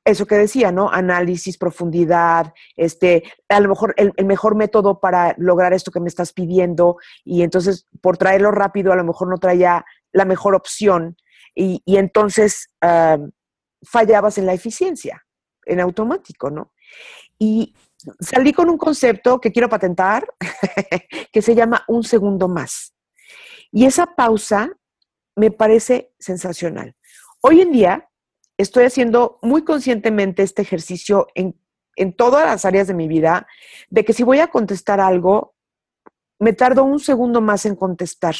eso 0.05 0.25
que 0.25 0.35
decía, 0.35 0.71
¿no? 0.71 0.89
Análisis, 0.89 1.57
profundidad, 1.57 2.53
este, 2.75 3.23
a 3.49 3.59
lo 3.59 3.69
mejor 3.69 3.93
el, 3.97 4.13
mejor 4.25 4.55
método 4.55 4.99
para 4.99 5.35
lograr 5.37 5.73
esto 5.73 5.91
que 5.91 5.99
me 5.99 6.07
estás 6.07 6.33
pidiendo, 6.33 6.97
y 7.23 7.41
entonces 7.41 7.87
por 8.01 8.17
traerlo 8.17 8.51
rápido, 8.51 8.93
a 8.93 8.95
lo 8.95 9.03
mejor 9.03 9.29
no 9.29 9.37
traía 9.37 9.85
la 10.11 10.25
mejor 10.25 10.55
opción, 10.55 11.17
y, 11.55 11.81
entonces 11.85 12.69
ah, 12.81 13.17
fallabas 13.83 14.37
en 14.37 14.45
la 14.45 14.53
eficiencia, 14.53 15.22
en 15.65 15.79
automático, 15.79 16.49
¿no? 16.49 16.73
Y 17.39 17.75
salí 18.19 18.53
con 18.53 18.69
un 18.69 18.77
concepto 18.77 19.39
que 19.39 19.51
quiero 19.51 19.69
patentar, 19.69 20.27
que 21.31 21.41
se 21.41 21.55
llama 21.55 21.83
un 21.87 22.03
segundo 22.03 22.47
más. 22.47 22.93
Y 23.71 23.85
esa 23.85 24.05
pausa 24.05 24.69
me 25.35 25.51
parece 25.51 26.13
sensacional. 26.19 26.95
Hoy 27.41 27.61
en 27.61 27.71
día 27.71 28.09
estoy 28.57 28.85
haciendo 28.85 29.39
muy 29.41 29.63
conscientemente 29.63 30.43
este 30.43 30.61
ejercicio 30.61 31.27
en, 31.35 31.55
todas 32.15 32.45
las 32.45 32.65
áreas 32.65 32.87
de 32.87 32.93
mi 32.93 33.07
vida, 33.07 33.47
de 33.89 34.03
que 34.03 34.13
si 34.13 34.23
voy 34.23 34.39
a 34.39 34.47
contestar 34.47 34.99
algo, 34.99 35.55
me 36.39 36.53
tardo 36.53 36.83
un 36.83 36.99
segundo 36.99 37.39
más 37.39 37.65
en 37.65 37.75
contestar 37.75 38.35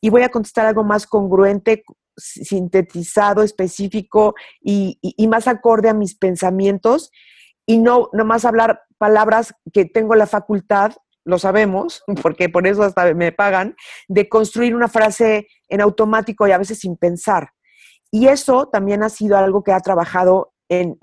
y 0.00 0.10
voy 0.10 0.22
a 0.22 0.28
contestar 0.28 0.66
algo 0.66 0.84
más 0.84 1.06
congruente, 1.06 1.84
sintetizado, 2.16 3.42
específico 3.42 4.34
y, 4.60 4.98
más 5.28 5.48
acorde 5.48 5.88
a 5.88 5.94
mis 5.94 6.16
pensamientos 6.16 7.10
y 7.66 7.78
no 7.78 8.08
nomás 8.12 8.44
hablar 8.44 8.82
palabras 8.98 9.54
que 9.72 9.84
tengo 9.84 10.14
la 10.14 10.26
facultad, 10.26 10.92
lo 11.24 11.38
sabemos, 11.38 12.02
porque 12.22 12.48
por 12.48 12.66
eso 12.66 12.82
hasta 12.82 13.14
me 13.14 13.32
pagan, 13.32 13.76
de 14.08 14.28
construir 14.28 14.74
una 14.74 14.88
frase 14.88 15.46
en 15.68 15.80
automático 15.80 16.46
y 16.46 16.52
a 16.52 16.58
veces 16.58 16.80
sin 16.80 16.96
pensar. 16.96 17.50
Y 18.10 18.28
eso 18.28 18.68
también 18.68 19.02
ha 19.02 19.08
sido 19.08 19.38
algo 19.38 19.64
que 19.64 19.72
ha 19.72 19.80
trabajado 19.80 20.52
en, 20.68 20.98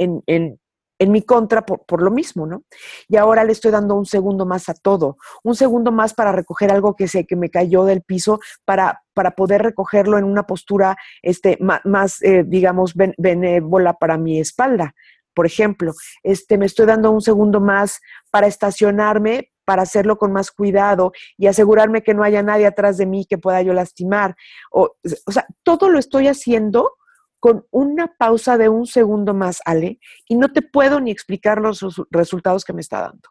mi 1.08 1.22
contra 1.22 1.66
por, 1.66 2.02
lo 2.02 2.12
mismo, 2.12 2.46
¿no? 2.46 2.64
Y 3.08 3.16
ahora 3.16 3.44
le 3.44 3.54
estoy 3.54 3.72
dando 3.72 3.96
un 3.96 4.06
segundo 4.06 4.46
más 4.46 4.68
a 4.68 4.74
todo, 4.74 5.18
un 5.44 5.56
segundo 5.56 5.92
más 5.92 6.14
para 6.14 6.32
recoger 6.32 6.72
algo 6.72 6.96
que 6.96 7.08
sé 7.08 7.26
que 7.26 7.36
me 7.36 7.50
cayó 7.50 7.86
del 7.86 8.02
piso, 8.02 8.40
para, 8.66 9.02
para 9.14 9.32
poder 9.32 9.62
recogerlo 9.62 10.18
en 10.18 10.26
una 10.26 10.44
postura 10.44 10.98
este, 11.22 11.58
más, 11.86 12.22
eh, 12.22 12.44
digamos, 12.46 12.94
benévola 12.96 13.94
para 13.94 14.18
mi 14.18 14.40
espalda, 14.40 14.94
por 15.34 15.46
ejemplo, 15.46 15.94
este, 16.22 16.58
me 16.58 16.66
estoy 16.66 16.86
dando 16.86 17.12
un 17.12 17.22
segundo 17.22 17.62
más 17.62 18.02
para 18.30 18.48
estacionarme, 18.48 19.52
para 19.64 19.84
hacerlo 19.84 20.18
con 20.18 20.34
más 20.34 20.52
cuidado 20.52 21.14
y 21.38 21.48
asegurarme 21.48 22.02
que 22.02 22.14
no 22.14 22.24
haya 22.24 22.44
nadie 22.44 22.66
atrás 22.66 22.98
de 22.98 23.06
mí 23.06 23.26
que 23.26 23.38
pueda 23.38 23.62
yo 23.62 23.72
lastimar. 23.72 24.36
O, 24.70 24.96
o 25.26 25.32
sea, 25.32 25.46
todo 25.64 25.90
lo 25.90 25.98
estoy 25.98 26.28
haciendo 26.28 26.92
con 27.39 27.65
una 27.71 28.08
pausa 28.08 28.58
de 28.58 28.69
un 28.69 28.86
segundo 28.86 29.34
más, 29.34 29.62
Ale, 29.65 29.99
y 30.28 30.36
no 30.36 30.49
te 30.52 30.62
puedo 30.62 30.99
ni 30.99 31.12
explicar 31.12 31.60
los 31.60 31.84
resultados 32.12 32.65
que 32.65 32.73
me 32.73 32.82
está 32.82 33.02
dando. 33.02 33.30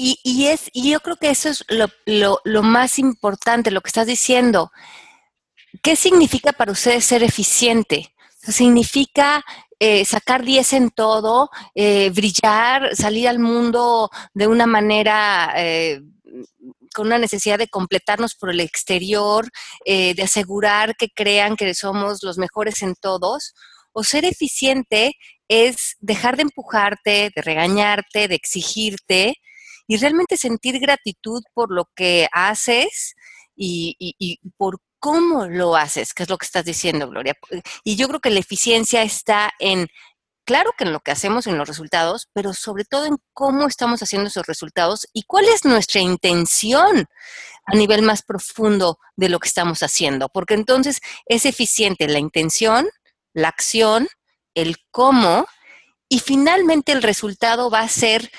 Y, 0.00 0.46
es, 0.46 0.70
y 0.72 0.92
yo 0.92 1.00
creo 1.00 1.16
que 1.16 1.28
eso 1.28 1.48
es 1.48 1.64
lo, 1.68 1.88
lo, 2.06 2.38
lo 2.44 2.62
más 2.62 3.00
importante, 3.00 3.72
lo 3.72 3.80
que 3.80 3.88
estás 3.88 4.06
diciendo. 4.06 4.70
¿Qué 5.82 5.96
significa 5.96 6.52
para 6.52 6.70
ustedes 6.70 7.04
ser 7.04 7.24
eficiente? 7.24 8.14
Significa 8.40 9.44
eh, 9.80 10.04
sacar 10.04 10.44
10 10.44 10.72
en 10.72 10.90
todo, 10.90 11.50
eh, 11.74 12.10
brillar, 12.10 12.96
salir 12.96 13.28
al 13.28 13.38
mundo 13.38 14.10
de 14.34 14.48
una 14.48 14.66
manera 14.66 15.52
eh, 15.56 16.02
con 16.94 17.06
una 17.06 17.18
necesidad 17.18 17.58
de 17.58 17.68
completarnos 17.68 18.34
por 18.34 18.50
el 18.50 18.60
exterior, 18.60 19.48
de 19.84 20.22
asegurar 20.22 20.94
que 20.96 21.08
crean 21.08 21.56
que 21.56 21.74
somos 21.74 22.22
los 22.22 22.38
mejores 22.38 22.82
en 22.82 22.94
todos, 22.94 23.54
O 23.92 24.04
ser 24.04 24.24
eficiente 24.24 25.16
es 25.48 25.96
dejar 26.00 26.36
de 26.36 26.42
empujarte, 26.42 27.30
de 27.34 27.42
regañarte, 27.42 28.28
de 28.28 28.34
exigirte 28.34 29.34
y 29.88 29.96
realmente 29.96 30.36
sentir 30.36 30.78
gratitud 30.78 31.42
por 31.54 31.72
lo 31.72 31.86
que 31.96 32.28
haces 32.32 33.14
y, 33.56 33.96
y, 33.98 34.38
por 34.56 34.80
cómo 35.00 35.46
lo 35.46 35.76
haces, 35.76 36.12
que 36.12 36.24
es 36.24 36.28
lo 36.28 36.36
que 36.36 36.46
estás 36.46 36.64
diciendo, 36.64 37.08
Gloria. 37.08 37.34
Y 37.84 37.96
yo 37.96 38.06
creo 38.08 38.20
que 38.20 38.30
la 38.30 38.40
eficiencia 38.40 39.02
está 39.02 39.50
en, 39.58 39.88
claro 40.48 40.72
que 40.78 40.84
en 40.84 40.94
lo 40.94 41.00
que 41.00 41.10
hacemos, 41.10 41.46
en 41.46 41.58
los 41.58 41.68
resultados, 41.68 42.30
pero 42.32 42.54
sobre 42.54 42.86
todo 42.86 43.04
en 43.04 43.18
cómo 43.34 43.66
estamos 43.66 44.02
haciendo 44.02 44.28
esos 44.28 44.46
resultados 44.46 45.06
y 45.12 45.24
cuál 45.24 45.44
es 45.44 45.66
nuestra 45.66 46.00
intención 46.00 47.04
a 47.66 47.76
nivel 47.76 48.00
más 48.00 48.22
profundo 48.22 48.98
de 49.14 49.28
lo 49.28 49.40
que 49.40 49.48
estamos 49.48 49.82
haciendo. 49.82 50.30
Porque 50.30 50.54
entonces 50.54 51.00
es 51.26 51.44
eficiente 51.44 52.08
la 52.08 52.18
intención, 52.18 52.88
la 53.34 53.48
acción, 53.48 54.08
el 54.54 54.76
cómo, 54.90 55.46
y 56.08 56.20
finalmente 56.20 56.92
el 56.92 57.02
resultado 57.02 57.68
va 57.68 57.80
a 57.80 57.88
ser 57.88 58.30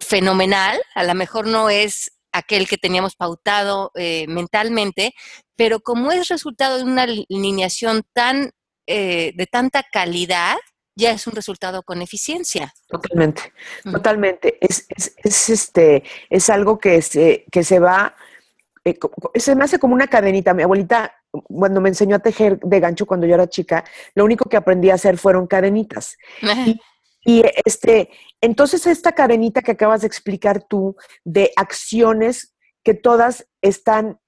fenomenal, 0.00 0.80
a 0.94 1.04
lo 1.04 1.14
mejor 1.14 1.46
no 1.46 1.68
es 1.68 2.12
aquel 2.32 2.66
que 2.66 2.78
teníamos 2.78 3.14
pautado 3.14 3.90
eh, 3.94 4.24
mentalmente, 4.26 5.12
pero 5.54 5.80
como 5.80 6.12
es 6.12 6.28
resultado 6.28 6.78
de 6.78 6.84
una 6.84 7.02
alineación 7.02 8.04
tan, 8.14 8.52
eh, 8.86 9.32
de 9.36 9.46
tanta 9.46 9.82
calidad, 9.82 10.56
ya 10.98 11.12
es 11.12 11.26
un 11.28 11.32
resultado 11.32 11.82
con 11.84 12.02
eficiencia. 12.02 12.74
Totalmente, 12.88 13.52
totalmente. 13.84 14.58
Es, 14.60 14.86
este, 15.48 16.02
es 16.28 16.50
algo 16.50 16.78
que 16.78 17.00
se, 17.02 17.44
que 17.52 17.62
se 17.62 17.78
va, 17.78 18.16
eh, 18.84 18.98
se 19.36 19.54
me 19.54 19.64
hace 19.64 19.78
como 19.78 19.94
una 19.94 20.08
cadenita. 20.08 20.54
Mi 20.54 20.64
abuelita, 20.64 21.14
cuando 21.30 21.80
me 21.80 21.90
enseñó 21.90 22.16
a 22.16 22.18
tejer 22.18 22.58
de 22.58 22.80
gancho 22.80 23.06
cuando 23.06 23.28
yo 23.28 23.34
era 23.34 23.48
chica, 23.48 23.84
lo 24.16 24.24
único 24.24 24.48
que 24.48 24.56
aprendí 24.56 24.90
a 24.90 24.94
hacer 24.94 25.18
fueron 25.18 25.46
cadenitas. 25.46 26.16
Y 27.24 27.44
este, 27.64 28.10
entonces 28.40 28.84
esta 28.86 29.12
cadenita 29.12 29.62
que 29.62 29.72
acabas 29.72 30.00
de 30.00 30.08
explicar 30.08 30.64
tú 30.64 30.96
de 31.24 31.52
acciones 31.54 32.56
que 32.82 32.94
todas 32.94 33.46
están, 33.62 34.18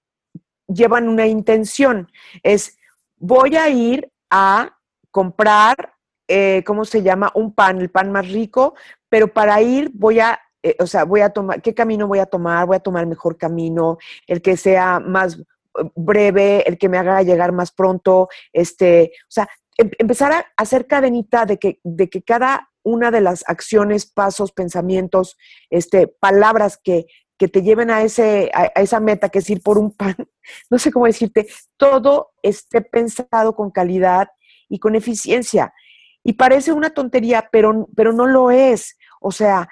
llevan 0.68 1.09
una 1.09 1.26
intención, 1.26 2.12
es 2.44 2.76
voy 3.16 3.56
a 3.56 3.68
ir 3.70 4.12
a 4.30 4.76
comprar, 5.11 5.94
eh, 6.32 6.62
¿cómo 6.64 6.84
se 6.84 7.02
llama? 7.02 7.32
Un 7.34 7.52
pan, 7.52 7.80
el 7.80 7.90
pan 7.90 8.12
más 8.12 8.30
rico, 8.30 8.74
pero 9.08 9.32
para 9.34 9.60
ir 9.62 9.90
voy 9.92 10.20
a, 10.20 10.40
eh, 10.62 10.76
o 10.78 10.86
sea, 10.86 11.02
voy 11.02 11.22
a 11.22 11.30
tomar, 11.30 11.60
¿qué 11.60 11.74
camino 11.74 12.06
voy 12.06 12.20
a 12.20 12.26
tomar? 12.26 12.66
Voy 12.66 12.76
a 12.76 12.80
tomar 12.80 13.02
el 13.02 13.08
mejor 13.08 13.36
camino, 13.36 13.98
el 14.28 14.40
que 14.40 14.56
sea 14.56 15.00
más 15.00 15.38
eh, 15.38 15.90
breve, 15.96 16.62
el 16.68 16.78
que 16.78 16.88
me 16.88 16.98
haga 16.98 17.20
llegar 17.24 17.50
más 17.50 17.72
pronto, 17.72 18.28
este, 18.52 19.10
o 19.24 19.30
sea, 19.30 19.48
em, 19.76 19.90
empezar 19.98 20.30
a 20.32 20.46
hacer 20.56 20.86
cadenita 20.86 21.46
de 21.46 21.58
que, 21.58 21.80
de 21.82 22.08
que 22.08 22.22
cada 22.22 22.70
una 22.84 23.10
de 23.10 23.22
las 23.22 23.42
acciones, 23.48 24.06
pasos, 24.06 24.52
pensamientos, 24.52 25.36
este, 25.68 26.06
palabras 26.06 26.78
que, 26.82 27.06
que 27.38 27.48
te 27.48 27.62
lleven 27.62 27.90
a, 27.90 28.02
ese, 28.02 28.52
a, 28.54 28.66
esa 28.80 29.00
meta 29.00 29.30
que 29.30 29.40
es 29.40 29.50
ir 29.50 29.62
por 29.62 29.78
un 29.78 29.90
pan, 29.90 30.14
no 30.70 30.78
sé 30.78 30.92
cómo 30.92 31.06
decirte, 31.06 31.48
todo 31.76 32.30
esté 32.40 32.82
pensado 32.82 33.56
con 33.56 33.72
calidad 33.72 34.28
y 34.68 34.78
con 34.78 34.94
eficiencia. 34.94 35.74
Y 36.22 36.35
parece 36.35 36.72
una 36.72 36.90
tontería, 36.90 37.48
pero, 37.50 37.88
pero 37.96 38.12
no 38.12 38.26
lo 38.26 38.50
es. 38.50 38.96
O 39.20 39.33
sea, 39.33 39.68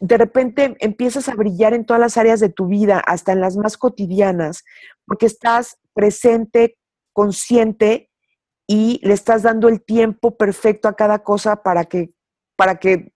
de 0.00 0.18
repente 0.18 0.76
empiezas 0.80 1.28
a 1.28 1.34
brillar 1.34 1.74
en 1.74 1.84
todas 1.84 2.00
las 2.00 2.16
áreas 2.16 2.40
de 2.40 2.48
tu 2.48 2.66
vida, 2.66 3.02
hasta 3.06 3.32
en 3.32 3.40
las 3.40 3.56
más 3.56 3.76
cotidianas, 3.76 4.64
porque 5.06 5.26
estás 5.26 5.78
presente, 5.94 6.78
consciente 7.12 8.10
y 8.66 9.00
le 9.02 9.14
estás 9.14 9.42
dando 9.42 9.68
el 9.68 9.82
tiempo 9.82 10.36
perfecto 10.36 10.88
a 10.88 10.94
cada 10.94 11.20
cosa 11.24 11.62
para 11.62 11.86
que 11.86 12.12
para 12.60 12.74
que, 12.74 13.10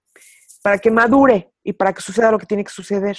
para 0.63 0.79
que 0.79 0.91
madure 0.91 1.53
y 1.63 1.75
para 1.75 1.93
que 1.93 2.01
suceda 2.01 2.31
lo 2.31 2.39
que 2.39 2.47
tiene 2.47 2.65
que 2.65 2.73
suceder. 2.73 3.19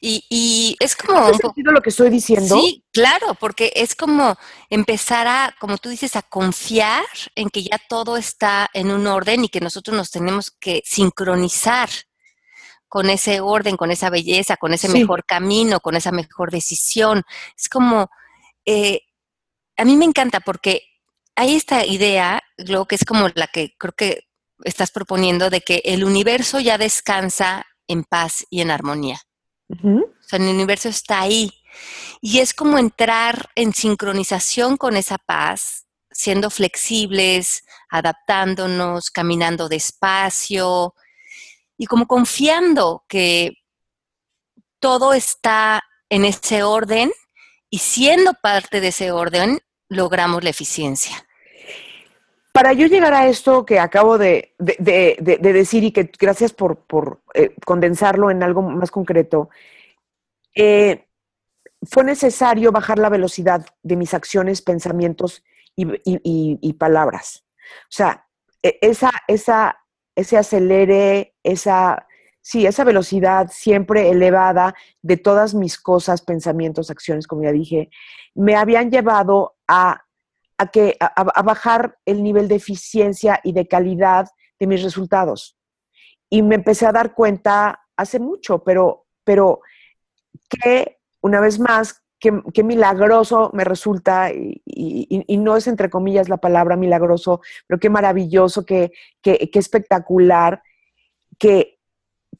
Y, 0.00 0.76
es 0.80 0.94
como... 0.94 1.32
sentido 1.34 1.72
lo 1.72 1.80
que 1.80 1.90
estoy 1.90 2.10
diciendo? 2.10 2.60
Sí, 2.60 2.84
claro, 2.92 3.34
porque 3.34 3.72
es 3.74 3.94
como 3.94 4.36
empezar 4.70 5.26
a, 5.26 5.54
como 5.58 5.78
tú 5.78 5.88
dices, 5.88 6.14
a 6.16 6.22
confiar 6.22 7.04
en 7.34 7.50
que 7.50 7.64
ya 7.64 7.80
todo 7.88 8.16
está 8.16 8.68
en 8.74 8.90
un 8.90 9.06
orden 9.06 9.44
y 9.44 9.48
que 9.48 9.60
nosotros 9.60 9.96
nos 9.96 10.10
tenemos 10.10 10.50
que 10.50 10.82
sincronizar 10.84 11.88
con 12.86 13.10
ese 13.10 13.40
orden, 13.40 13.76
con 13.76 13.90
esa 13.90 14.08
belleza, 14.08 14.56
con 14.56 14.72
ese 14.72 14.88
mejor 14.88 15.24
camino, 15.24 15.80
con 15.80 15.94
esa 15.96 16.12
mejor 16.12 16.50
decisión. 16.50 17.22
Es 17.56 17.68
como, 17.68 18.08
eh, 18.64 19.02
a 19.76 19.84
mí 19.84 19.96
me 19.96 20.06
encanta 20.06 20.40
porque 20.40 20.82
hay 21.36 21.54
esta 21.54 21.84
idea, 21.84 22.42
luego 22.56 22.86
que 22.86 22.94
es 22.94 23.04
como 23.04 23.28
la 23.34 23.46
que 23.46 23.74
creo 23.78 23.92
que 23.92 24.28
estás 24.64 24.90
proponiendo 24.90 25.50
de 25.50 25.60
que 25.60 25.82
el 25.84 26.04
universo 26.04 26.60
ya 26.60 26.78
descansa 26.78 27.66
en 27.86 28.04
paz 28.04 28.46
y 28.50 28.60
en 28.60 28.70
armonía. 28.70 29.20
O 29.70 30.22
sea, 30.22 30.38
el 30.38 30.48
universo 30.48 30.88
está 30.88 31.20
ahí. 31.20 31.52
Y 32.20 32.40
es 32.40 32.54
como 32.54 32.78
entrar 32.78 33.50
en 33.54 33.72
sincronización 33.72 34.76
con 34.76 34.96
esa 34.96 35.18
paz, 35.18 35.86
siendo 36.10 36.50
flexibles, 36.50 37.64
adaptándonos, 37.88 39.10
caminando 39.10 39.68
despacio 39.68 40.94
y 41.76 41.86
como 41.86 42.06
confiando 42.06 43.04
que 43.08 43.52
todo 44.80 45.14
está 45.14 45.82
en 46.08 46.24
ese 46.24 46.62
orden 46.62 47.12
y 47.70 47.78
siendo 47.78 48.34
parte 48.34 48.80
de 48.80 48.88
ese 48.88 49.12
orden 49.12 49.60
logramos 49.88 50.42
la 50.42 50.50
eficiencia 50.50 51.27
para 52.58 52.72
yo 52.72 52.88
llegar 52.88 53.14
a 53.14 53.28
esto 53.28 53.64
que 53.64 53.78
acabo 53.78 54.18
de, 54.18 54.52
decir 54.58 55.84
y 55.84 55.92
que 55.92 56.10
gracias 56.18 56.52
por, 56.52 57.20
eh, 57.34 57.54
condensarlo 57.64 58.32
en 58.32 58.42
algo 58.42 58.62
más 58.62 58.90
concreto, 58.90 59.48
eh, 60.56 61.06
fue 61.82 62.02
necesario 62.02 62.72
bajar 62.72 62.98
la 62.98 63.10
velocidad 63.10 63.64
de 63.84 63.94
mis 63.94 64.12
acciones, 64.12 64.60
pensamientos 64.60 65.44
y, 65.76 66.72
palabras. 66.72 67.44
O 67.82 67.90
sea, 67.90 68.26
e, 68.60 68.76
esa, 68.82 69.12
esa, 69.28 69.78
ese 70.16 70.36
acelere, 70.36 71.36
esa, 71.44 72.08
sí, 72.42 72.66
esa 72.66 72.82
velocidad 72.82 73.52
siempre 73.52 74.10
elevada 74.10 74.74
de 75.00 75.16
todas 75.16 75.54
mis 75.54 75.78
cosas, 75.78 76.22
pensamientos, 76.22 76.90
acciones, 76.90 77.28
como 77.28 77.44
ya 77.44 77.52
dije, 77.52 77.88
me 78.34 78.56
habían 78.56 78.90
llevado 78.90 79.54
a 79.68 80.07
a, 80.58 80.66
que, 80.66 80.96
a, 81.00 81.42
bajar 81.42 81.98
el 82.04 82.22
nivel 82.22 82.48
de 82.48 82.56
eficiencia 82.56 83.40
y 83.44 83.52
de 83.52 83.68
calidad 83.68 84.26
de 84.58 84.66
mis 84.66 84.82
resultados. 84.82 85.56
Y 86.28 86.42
me 86.42 86.56
empecé 86.56 86.84
a 86.86 86.92
dar 86.92 87.14
cuenta 87.14 87.80
hace 87.96 88.18
mucho, 88.18 88.62
pero, 88.64 89.06
pero 89.24 89.60
que, 90.48 90.98
una 91.20 91.40
vez 91.40 91.58
más, 91.60 92.02
qué, 92.18 92.64
milagroso 92.64 93.50
me 93.54 93.64
resulta, 93.64 94.30
y, 94.32 95.38
no 95.38 95.56
es 95.56 95.68
entre 95.68 95.88
comillas 95.88 96.28
la 96.28 96.38
palabra 96.38 96.76
milagroso, 96.76 97.40
pero 97.66 97.78
qué 97.78 97.88
maravilloso, 97.88 98.66
qué, 98.66 98.92
qué, 99.22 99.48
espectacular, 99.54 100.62
que, 101.38 101.78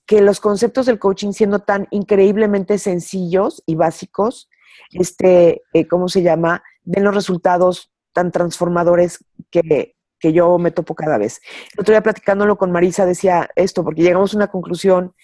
que 0.07 0.21
los 0.21 0.41
conceptos 0.41 0.87
del 0.87 0.99
coaching 0.99 1.33
siendo 1.33 1.61
tan 1.61 1.87
increíblemente 1.91 2.79
sencillos 2.79 3.63
y 3.65 3.77
básicos, 3.77 4.51
este, 4.91 5.63
eh, 5.73 5.87
¿cómo 5.87 6.09
se 6.09 6.23
llama? 6.23 6.63
Den 6.83 7.05
los 7.05 7.15
resultados 7.15 7.93
tan 8.19 8.33
transformadores 8.33 9.25
que, 9.49 9.95
yo 10.21 10.59
me 10.59 10.73
topo 10.73 10.97
cada 10.97 11.17
vez. 11.19 11.41
El 11.75 11.83
otro 11.83 11.93
día 11.93 12.03
platicándolo 12.03 12.59
con 12.59 12.73
Marisa 12.73 13.07
decía 13.07 13.49
esto, 13.55 13.85
porque 13.85 14.03
llegamos 14.03 14.35
a 14.35 14.39
una 14.39 14.49
conclusión 14.49 15.15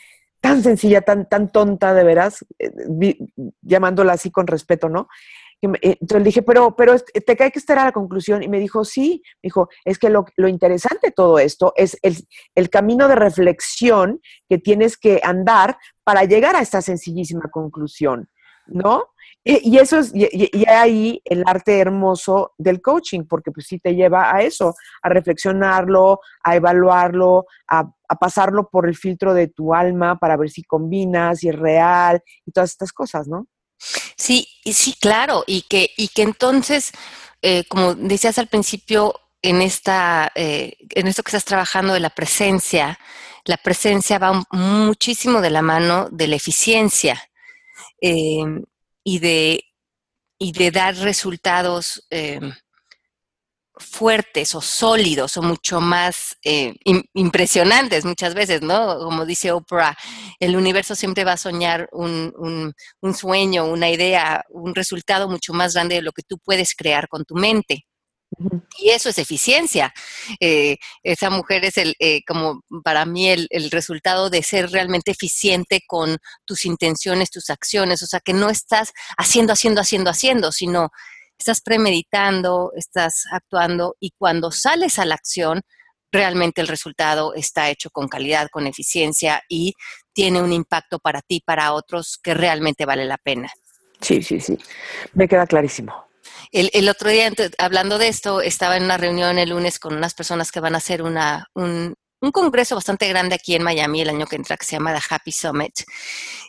tan 0.41 0.63
sencilla, 0.63 1.01
tan, 1.01 1.29
tan 1.29 1.51
tonta 1.51 1.93
de 1.93 2.05
veras, 2.05 2.45
eh, 2.61 3.19
llamándola 3.63 4.13
así 4.13 4.31
con 4.31 4.47
respeto, 4.47 4.89
¿no? 4.89 5.09
Eh, 5.63 5.97
entonces 6.01 6.19
le 6.19 6.25
dije, 6.25 6.43
pero, 6.43 6.77
pero 6.77 6.95
te 7.01 7.37
cae 7.37 7.51
que 7.51 7.59
estar 7.59 7.77
a 7.81 7.87
la 7.87 7.91
conclusión. 7.91 8.45
Y 8.45 8.49
me 8.49 8.61
dijo, 8.61 8.85
sí, 8.85 9.25
me 9.43 9.49
dijo, 9.49 9.69
es 9.85 9.99
que 9.99 10.09
lo, 10.09 10.25
interesante 10.47 11.09
de 11.09 11.13
todo 11.13 11.41
esto 11.41 11.73
es 11.75 11.99
el, 12.03 12.17
el, 12.55 12.71
camino 12.71 13.09
de 13.09 13.17
reflexión 13.17 14.21
que 14.49 14.59
tienes 14.59 14.97
que 14.97 15.21
andar 15.25 15.79
para 16.05 16.23
llegar 16.23 16.55
a 16.55 16.61
esta 16.61 16.81
sencillísima 16.81 17.51
conclusión, 17.51 18.29
¿no? 18.69 19.14
Y, 19.47 19.77
eso 19.77 19.99
es, 19.99 20.11
y, 20.15 20.65
ahí 20.67 21.21
el 21.23 21.45
arte 21.47 21.79
hermoso 21.79 22.55
del 22.57 22.81
coaching, 22.81 23.25
porque 23.29 23.51
pues 23.51 23.67
sí 23.67 23.79
te 23.79 23.95
lleva 23.95 24.35
a 24.35 24.41
eso, 24.41 24.75
a 25.03 25.11
reflexionarlo, 25.11 26.21
a 26.43 26.57
evaluarlo, 26.57 27.45
a, 27.69 27.85
pasarlo 28.19 28.71
por 28.71 28.89
el 28.89 28.97
filtro 28.97 29.35
de 29.35 29.49
tu 29.49 29.75
alma 29.75 30.19
para 30.19 30.37
ver 30.39 30.49
si 30.49 30.63
combina, 30.63 31.35
si 31.35 31.49
es 31.49 31.57
real 31.57 32.23
y 32.47 32.53
todas 32.53 32.71
estas 32.71 32.93
cosas, 32.93 33.29
¿no? 33.29 33.47
Sí, 34.17 34.47
sí, 34.65 34.95
claro, 34.99 35.45
y 35.47 35.63
que, 35.63 35.91
y 35.97 36.09
que 36.09 36.23
entonces, 36.23 36.93
eh, 37.43 37.65
como 37.69 37.95
decías 37.95 38.39
al 38.39 38.47
principio, 38.47 39.15
en, 39.43 39.61
esta, 39.61 40.33
eh, 40.35 40.77
en 40.91 41.07
esto 41.07 41.23
que 41.23 41.29
estás 41.29 41.45
trabajando 41.45 41.93
de 41.93 42.01
la 42.01 42.11
presencia, 42.11 42.99
la 43.45 43.59
presencia 43.59 44.19
va 44.19 44.43
muchísimo 44.53 45.43
de 45.43 45.51
la 45.51 45.61
mano 45.61 46.09
de 46.11 46.29
la 46.29 46.37
eficiencia. 46.37 47.21
Eh, 48.01 48.43
y 49.05 49.19
de, 49.21 49.65
y 50.39 50.53
de 50.53 50.71
dar 50.71 50.97
resultados 50.97 52.05
eh, 52.11 52.41
fuertes 53.77 54.55
o 54.55 54.61
sólidos 54.61 55.37
o 55.37 55.43
mucho 55.43 55.81
más 55.81 56.37
eh, 56.45 56.75
impresionantes 57.13 58.05
muchas 58.05 58.35
veces, 58.35 58.63
¿no? 58.63 58.99
Como 58.99 59.27
dice 59.27 59.51
Oprah, 59.53 59.97
el 60.39 60.57
universo 60.57 60.95
siempre 60.95 61.25
va 61.25 61.33
a 61.33 61.37
soñar 61.37 61.89
un, 61.93 62.33
sueño, 63.15 63.67
una 63.67 63.91
idea, 63.91 64.45
un 64.51 64.75
resultado 64.75 65.29
mucho 65.29 65.53
más 65.53 65.75
grande 65.75 65.97
de 65.97 66.03
lo 66.03 66.13
que 66.13 66.23
tú 66.23 66.39
puedes 66.39 66.75
crear 66.75 67.09
con 67.09 67.25
tu 67.25 67.35
mente. 67.35 67.87
Y 68.79 68.91
eso 68.91 69.09
es 69.09 69.19
eficiencia. 69.19 69.93
Eh, 70.41 70.77
esa 71.03 71.31
mujer 71.31 71.65
es 71.65 71.77
el, 71.79 71.95
eh, 71.99 72.23
como 72.27 72.63
para 72.83 73.05
mí 73.05 73.29
el, 73.29 73.47
el, 73.51 73.71
resultado 73.71 74.31
de 74.31 74.43
ser 74.43 74.71
realmente 74.71 75.11
eficiente 75.11 75.83
con 75.87 76.19
tus 76.45 76.65
intenciones, 76.65 77.31
tus 77.31 77.51
acciones, 77.51 78.03
o 78.03 78.07
sea, 78.07 78.21
que 78.21 78.33
no 78.33 78.51
estás 78.51 78.93
haciendo, 79.17 79.53
haciendo, 79.53 79.81
haciendo, 79.81 80.11
haciendo, 80.11 80.53
sino 80.53 80.91
estás 81.39 81.61
premeditando, 81.61 82.73
estás 82.77 83.25
actuando 83.31 83.97
y 84.01 84.13
cuando 84.17 84.51
sales 84.51 84.99
a 84.99 85.05
la 85.05 85.15
acción, 85.15 85.63
realmente 86.11 86.61
el 86.61 86.69
resultado 86.69 87.35
está 87.35 87.69
hecho 87.71 87.91
con 87.91 88.09
calidad, 88.09 88.49
con 88.51 88.67
eficiencia 88.67 89.43
y 89.49 89.75
tiene 90.13 90.41
un 90.41 90.53
impacto 90.53 90.99
para 91.01 91.21
ti, 91.23 91.43
para 91.45 91.73
otros, 91.73 92.19
que 92.23 92.35
realmente 92.35 92.87
vale 92.87 93.05
la 93.05 93.19
pena. 93.19 93.51
Sí, 94.01 94.23
sí, 94.23 94.41
sí. 94.41 94.57
Me 95.13 95.27
queda 95.27 95.47
clarísimo. 95.47 96.07
El, 96.53 96.89
otro 96.89 97.11
día, 97.11 97.31
hablando 97.59 97.99
de 97.99 98.09
esto, 98.09 98.41
estaba 98.41 98.77
en 98.77 98.85
una 98.85 98.97
reunión 98.97 99.39
el 99.39 99.51
lunes 99.51 99.79
con 99.79 99.95
unas 99.95 100.15
personas 100.15 100.53
que 100.53 100.61
van 100.61 100.75
a 100.75 100.79
hacer 100.79 101.03
una, 101.03 101.49
un, 101.55 101.95
un 102.21 102.33
congreso 102.33 102.75
bastante 102.75 103.09
grande 103.09 103.35
aquí 103.35 103.55
en 103.55 103.63
Miami 103.63 104.01
el 104.01 104.09
año 104.09 104.27
que 104.27 104.37
entra 104.37 104.57
que 104.57 104.67
se 104.67 104.77
llama 104.77 104.95
The 104.95 105.03
Happy 105.11 105.33
Summit 105.33 105.75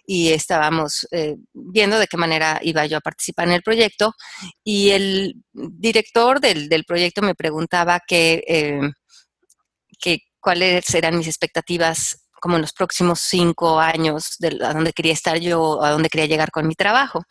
y 0.06 0.32
estábamos 0.32 1.08
eh, 1.12 1.36
viendo 1.54 2.00
de 2.00 2.08
qué 2.08 2.18
manera 2.18 2.60
iba 2.62 2.86
yo 2.86 2.98
a 2.98 3.02
participar 3.02 3.48
en 3.48 3.54
el 3.56 3.64
proyecto 3.64 4.14
y 4.64 4.92
el 4.92 5.36
director 5.52 6.40
del, 6.40 6.86
proyecto 6.86 7.22
me 7.22 7.36
preguntaba 7.36 8.00
que, 8.06 8.44
eh, 8.48 8.92
que, 10.00 10.20
cuáles 10.40 10.94
eran 10.94 11.18
mis 11.18 11.28
expectativas 11.28 12.22
como 12.40 12.58
en 12.58 12.62
los 12.62 12.74
próximos 12.74 13.20
cinco 13.22 13.80
años 13.80 14.36
de 14.38 14.60
a 14.64 14.74
dónde 14.74 14.94
quería 14.94 15.14
estar 15.14 15.40
yo, 15.40 15.84
a 15.84 15.90
dónde 15.90 16.10
quería 16.10 16.28
llegar 16.28 16.52
con 16.52 16.68
mi 16.68 16.76
trabajo. 16.76 17.24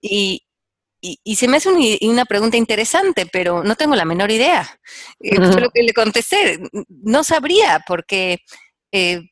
Y, 0.00 0.42
y, 1.00 1.36
se 1.36 1.46
me 1.46 1.58
hace 1.58 1.70
una 2.02 2.24
pregunta 2.24 2.56
interesante, 2.56 3.26
pero 3.26 3.62
no 3.62 3.76
tengo 3.76 3.94
la 3.94 4.04
menor 4.04 4.30
idea. 4.30 4.80
Eh, 5.20 5.36
fue 5.36 5.60
lo 5.60 5.70
que 5.70 5.82
le 5.82 5.92
contesté. 5.92 6.58
No 6.88 7.22
sabría, 7.22 7.84
porque 7.86 8.38
eh, 8.90 9.22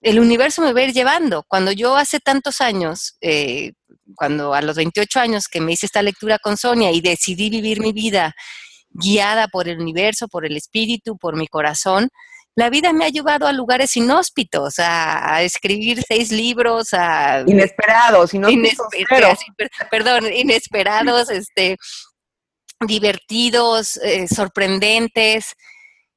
el 0.00 0.18
universo 0.18 0.62
me 0.62 0.72
va 0.72 0.80
a 0.80 0.84
ir 0.84 0.92
llevando. 0.92 1.44
Cuando 1.46 1.70
yo 1.70 1.96
hace 1.96 2.18
tantos 2.18 2.60
años, 2.60 3.16
eh, 3.20 3.72
cuando 4.16 4.52
a 4.52 4.62
los 4.62 4.76
28 4.76 5.20
años 5.20 5.48
que 5.48 5.60
me 5.60 5.72
hice 5.72 5.86
esta 5.86 6.02
lectura 6.02 6.38
con 6.38 6.56
Sonia 6.56 6.90
y 6.90 7.00
decidí 7.00 7.50
vivir 7.50 7.80
mi 7.80 7.92
vida 7.92 8.34
guiada 8.90 9.48
por 9.48 9.68
el 9.68 9.80
universo, 9.80 10.28
por 10.28 10.44
el 10.44 10.56
espíritu, 10.56 11.16
por 11.16 11.36
mi 11.36 11.46
corazón, 11.46 12.10
la 12.54 12.68
vida 12.68 12.92
me 12.92 13.06
ha 13.06 13.08
llevado 13.08 13.46
a 13.46 13.52
lugares 13.52 13.96
inhóspitos, 13.96 14.74
a, 14.78 15.42
escribir 15.42 16.02
seis 16.06 16.30
libros, 16.30 16.92
a... 16.92 17.44
Inesperados, 17.46 18.34
inesperados 18.34 19.38
perdón, 19.90 20.32
inesperados, 20.32 21.30
este, 21.30 21.78
divertidos, 22.86 23.96
eh, 23.98 24.28
sorprendentes. 24.28 25.54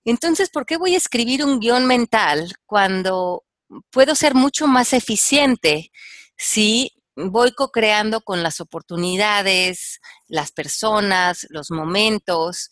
Entonces, 0.03 0.49
¿por 0.49 0.65
qué 0.65 0.77
voy 0.77 0.93
a 0.93 0.97
escribir 0.97 1.43
un 1.43 1.59
guion 1.59 1.85
mental 1.85 2.53
cuando 2.65 3.43
puedo 3.89 4.13
ser 4.15 4.35
mucho 4.35 4.67
más 4.67 4.93
eficiente 4.93 5.91
si 6.37 6.91
voy 7.15 7.53
co-creando 7.53 8.21
con 8.21 8.43
las 8.43 8.59
oportunidades, 8.59 10.01
las 10.27 10.51
personas, 10.51 11.47
los 11.49 11.71
momentos, 11.71 12.69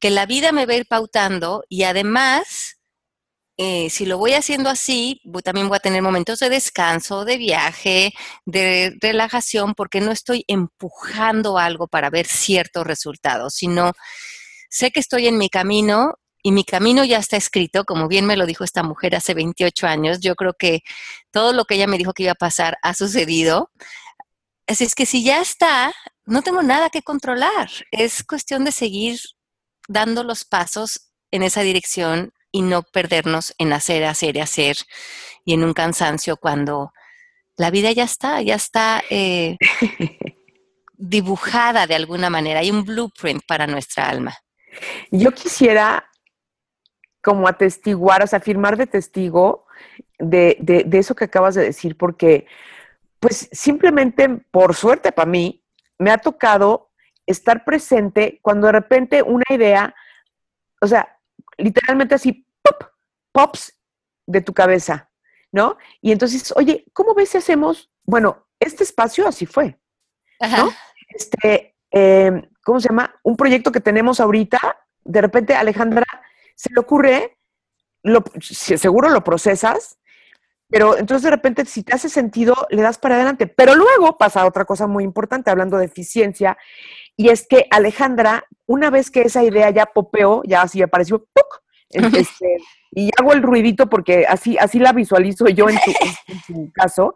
que 0.00 0.10
la 0.10 0.26
vida 0.26 0.50
me 0.50 0.66
va 0.66 0.72
a 0.72 0.76
ir 0.76 0.86
pautando 0.86 1.64
y 1.68 1.84
además 1.84 2.77
eh, 3.60 3.90
si 3.90 4.06
lo 4.06 4.18
voy 4.18 4.34
haciendo 4.34 4.70
así, 4.70 5.20
también 5.42 5.68
voy 5.68 5.76
a 5.76 5.80
tener 5.80 6.00
momentos 6.00 6.38
de 6.38 6.48
descanso, 6.48 7.24
de 7.24 7.36
viaje, 7.38 8.14
de 8.46 8.96
relajación, 9.00 9.74
porque 9.74 10.00
no 10.00 10.12
estoy 10.12 10.44
empujando 10.46 11.58
algo 11.58 11.88
para 11.88 12.08
ver 12.08 12.26
ciertos 12.28 12.86
resultados, 12.86 13.54
sino 13.54 13.94
sé 14.70 14.92
que 14.92 15.00
estoy 15.00 15.26
en 15.26 15.38
mi 15.38 15.48
camino 15.48 16.14
y 16.40 16.52
mi 16.52 16.62
camino 16.62 17.04
ya 17.04 17.18
está 17.18 17.36
escrito, 17.36 17.84
como 17.84 18.06
bien 18.06 18.26
me 18.26 18.36
lo 18.36 18.46
dijo 18.46 18.62
esta 18.62 18.84
mujer 18.84 19.16
hace 19.16 19.34
28 19.34 19.88
años. 19.88 20.20
Yo 20.20 20.36
creo 20.36 20.54
que 20.54 20.82
todo 21.32 21.52
lo 21.52 21.64
que 21.64 21.74
ella 21.74 21.88
me 21.88 21.98
dijo 21.98 22.12
que 22.12 22.22
iba 22.24 22.32
a 22.32 22.36
pasar 22.36 22.78
ha 22.82 22.94
sucedido. 22.94 23.72
Así 24.68 24.84
es 24.84 24.94
que 24.94 25.04
si 25.04 25.24
ya 25.24 25.40
está, 25.40 25.92
no 26.26 26.42
tengo 26.42 26.62
nada 26.62 26.90
que 26.90 27.02
controlar. 27.02 27.70
Es 27.90 28.22
cuestión 28.22 28.64
de 28.64 28.70
seguir 28.70 29.18
dando 29.88 30.22
los 30.22 30.44
pasos 30.44 31.10
en 31.32 31.42
esa 31.42 31.62
dirección 31.62 32.32
y 32.58 32.62
no 32.62 32.82
perdernos 32.82 33.54
en 33.58 33.72
hacer, 33.72 34.02
hacer, 34.02 34.40
hacer 34.40 34.78
y 35.44 35.54
en 35.54 35.62
un 35.62 35.74
cansancio 35.74 36.36
cuando 36.36 36.92
la 37.56 37.70
vida 37.70 37.92
ya 37.92 38.02
está, 38.02 38.42
ya 38.42 38.56
está 38.56 39.00
eh, 39.10 39.56
dibujada 40.94 41.86
de 41.86 41.94
alguna 41.94 42.30
manera, 42.30 42.58
hay 42.58 42.72
un 42.72 42.84
blueprint 42.84 43.44
para 43.46 43.68
nuestra 43.68 44.08
alma. 44.08 44.36
Yo 45.12 45.30
quisiera 45.30 46.10
como 47.22 47.46
atestiguar, 47.46 48.24
o 48.24 48.26
sea, 48.26 48.40
firmar 48.40 48.76
de 48.76 48.88
testigo 48.88 49.66
de, 50.18 50.56
de 50.60 50.98
eso 50.98 51.14
que 51.14 51.26
acabas 51.26 51.54
de 51.54 51.62
decir, 51.62 51.96
porque 51.96 52.44
pues 53.20 53.48
simplemente 53.52 54.28
por 54.50 54.74
suerte 54.74 55.12
para 55.12 55.30
mí, 55.30 55.64
me 55.96 56.10
ha 56.10 56.18
tocado 56.18 56.90
estar 57.24 57.64
presente 57.64 58.40
cuando 58.42 58.66
de 58.66 58.72
repente 58.72 59.22
una 59.22 59.44
idea, 59.48 59.94
o 60.80 60.88
sea, 60.88 61.14
literalmente 61.56 62.14
así, 62.16 62.47
pop, 62.62 62.84
pops 63.32 63.78
de 64.26 64.40
tu 64.40 64.52
cabeza, 64.52 65.10
¿no? 65.52 65.78
Y 66.00 66.12
entonces, 66.12 66.52
oye, 66.56 66.84
¿cómo 66.92 67.14
ves 67.14 67.30
si 67.30 67.38
hacemos? 67.38 67.90
Bueno, 68.04 68.46
este 68.60 68.84
espacio 68.84 69.26
así 69.26 69.46
fue, 69.46 69.78
¿no? 70.40 70.70
Este, 71.08 71.76
em, 71.90 72.42
¿cómo 72.62 72.80
se 72.80 72.88
llama? 72.88 73.14
Un 73.22 73.36
proyecto 73.36 73.72
que 73.72 73.80
tenemos 73.80 74.20
ahorita, 74.20 74.58
de 75.04 75.20
repente 75.20 75.54
Alejandra 75.54 76.04
se 76.54 76.72
le 76.72 76.80
ocurre, 76.80 77.38
lo, 78.02 78.22
seguro 78.40 79.08
lo 79.08 79.24
procesas, 79.24 79.98
pero 80.68 80.98
entonces 80.98 81.22
de 81.22 81.30
repente 81.30 81.64
si 81.64 81.82
te 81.82 81.94
hace 81.94 82.08
sentido, 82.08 82.54
le 82.70 82.82
das 82.82 82.98
para 82.98 83.14
adelante. 83.14 83.46
Pero 83.46 83.74
luego 83.74 84.18
pasa 84.18 84.46
otra 84.46 84.64
cosa 84.64 84.86
muy 84.86 85.04
importante, 85.04 85.50
hablando 85.50 85.78
de 85.78 85.86
eficiencia, 85.86 86.58
y 87.16 87.30
es 87.30 87.46
que 87.46 87.66
Alejandra, 87.70 88.44
una 88.66 88.90
vez 88.90 89.10
que 89.10 89.22
esa 89.22 89.42
idea 89.42 89.70
ya 89.70 89.86
popeó, 89.86 90.42
ya 90.44 90.62
así 90.62 90.82
apareció, 90.82 91.20
¡puc! 91.20 91.62
Este, 92.28 92.58
y 92.90 93.10
hago 93.18 93.32
el 93.32 93.42
ruidito 93.42 93.88
porque 93.88 94.26
así, 94.26 94.56
así 94.58 94.78
la 94.78 94.92
visualizo 94.92 95.48
yo 95.48 95.68
en 95.68 95.76
tu, 96.46 96.72
caso. 96.74 97.14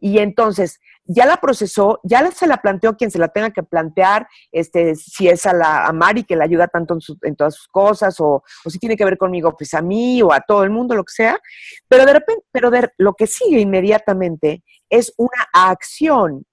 Y 0.00 0.18
entonces, 0.18 0.80
ya 1.04 1.24
la 1.24 1.38
procesó, 1.38 2.00
ya 2.02 2.30
se 2.30 2.46
la 2.46 2.58
planteó 2.58 2.96
quien 2.96 3.10
se 3.10 3.18
la 3.18 3.28
tenga 3.28 3.50
que 3.50 3.62
plantear, 3.62 4.26
este, 4.52 4.94
si 4.96 5.28
es 5.28 5.46
a 5.46 5.52
la 5.52 5.86
a 5.86 5.92
Mari 5.92 6.24
que 6.24 6.36
la 6.36 6.44
ayuda 6.44 6.68
tanto 6.68 6.98
en, 7.22 7.36
todas 7.36 7.54
sus 7.54 7.68
cosas, 7.68 8.18
o, 8.20 8.42
o, 8.64 8.70
si 8.70 8.78
tiene 8.78 8.96
que 8.96 9.04
ver 9.04 9.16
conmigo, 9.16 9.54
pues 9.56 9.72
a 9.74 9.82
mí 9.82 10.20
o 10.22 10.32
a 10.32 10.40
todo 10.40 10.64
el 10.64 10.70
mundo, 10.70 10.94
lo 10.94 11.04
que 11.04 11.12
sea. 11.12 11.38
Pero 11.88 12.04
de 12.04 12.12
repente, 12.14 12.44
pero 12.50 12.70
de, 12.70 12.90
lo 12.98 13.14
que 13.14 13.26
sigue 13.26 13.60
inmediatamente 13.60 14.62
es 14.90 15.12
una 15.16 15.48
acción 15.52 16.44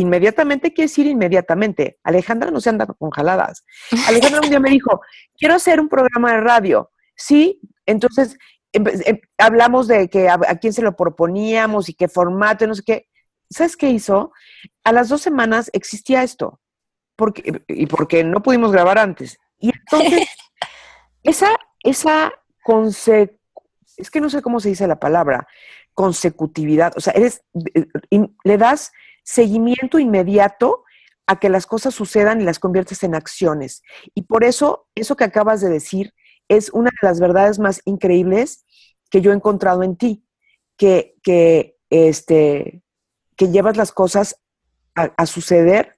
inmediatamente 0.00 0.72
quiere 0.72 0.88
decir 0.88 1.06
inmediatamente. 1.06 1.98
Alejandra 2.02 2.50
no 2.50 2.60
se 2.60 2.70
anda 2.70 2.86
con 2.86 3.10
jaladas. 3.10 3.64
Alejandra 4.06 4.40
un 4.42 4.50
día 4.50 4.60
me 4.60 4.70
dijo, 4.70 5.00
quiero 5.36 5.54
hacer 5.54 5.80
un 5.80 5.88
programa 5.88 6.32
de 6.32 6.40
radio. 6.40 6.90
Sí, 7.16 7.60
entonces 7.86 8.36
em, 8.72 8.84
em, 8.86 9.20
hablamos 9.38 9.88
de 9.88 10.08
que 10.08 10.28
a, 10.28 10.38
quién 10.60 10.72
se 10.72 10.82
lo 10.82 10.94
proponíamos 10.94 11.88
y 11.88 11.94
qué 11.94 12.08
formato, 12.08 12.66
no 12.66 12.74
sé 12.74 12.82
qué. 12.84 13.08
¿Sabes 13.50 13.76
qué 13.76 13.90
hizo? 13.90 14.32
A 14.84 14.92
las 14.92 15.08
dos 15.08 15.22
semanas 15.22 15.70
existía 15.72 16.22
esto. 16.22 16.60
Porque, 17.16 17.64
y 17.66 17.86
porque 17.86 18.22
no 18.22 18.42
pudimos 18.42 18.70
grabar 18.70 18.98
antes. 18.98 19.38
Y 19.58 19.70
entonces, 19.70 20.28
esa, 21.24 21.48
esa 21.82 22.32
conse 22.62 23.38
es 23.96 24.10
que 24.10 24.20
no 24.20 24.30
sé 24.30 24.42
cómo 24.42 24.60
se 24.60 24.68
dice 24.68 24.86
la 24.86 25.00
palabra, 25.00 25.48
consecutividad, 25.92 26.92
o 26.96 27.00
sea, 27.00 27.12
eres, 27.14 27.42
eh, 27.74 28.28
le 28.44 28.56
das 28.56 28.92
seguimiento 29.28 29.98
inmediato 29.98 30.84
a 31.26 31.38
que 31.38 31.50
las 31.50 31.66
cosas 31.66 31.94
sucedan 31.94 32.40
y 32.40 32.44
las 32.44 32.58
conviertes 32.58 33.02
en 33.02 33.14
acciones. 33.14 33.82
Y 34.14 34.22
por 34.22 34.42
eso, 34.42 34.88
eso 34.94 35.16
que 35.16 35.24
acabas 35.24 35.60
de 35.60 35.68
decir 35.68 36.14
es 36.48 36.70
una 36.70 36.88
de 36.88 37.06
las 37.06 37.20
verdades 37.20 37.58
más 37.58 37.82
increíbles 37.84 38.64
que 39.10 39.20
yo 39.20 39.30
he 39.30 39.34
encontrado 39.34 39.82
en 39.82 39.96
ti, 39.96 40.24
que, 40.78 41.14
que, 41.22 41.76
este, 41.90 42.82
que 43.36 43.48
llevas 43.50 43.76
las 43.76 43.92
cosas 43.92 44.40
a, 44.94 45.26
suceder 45.26 45.94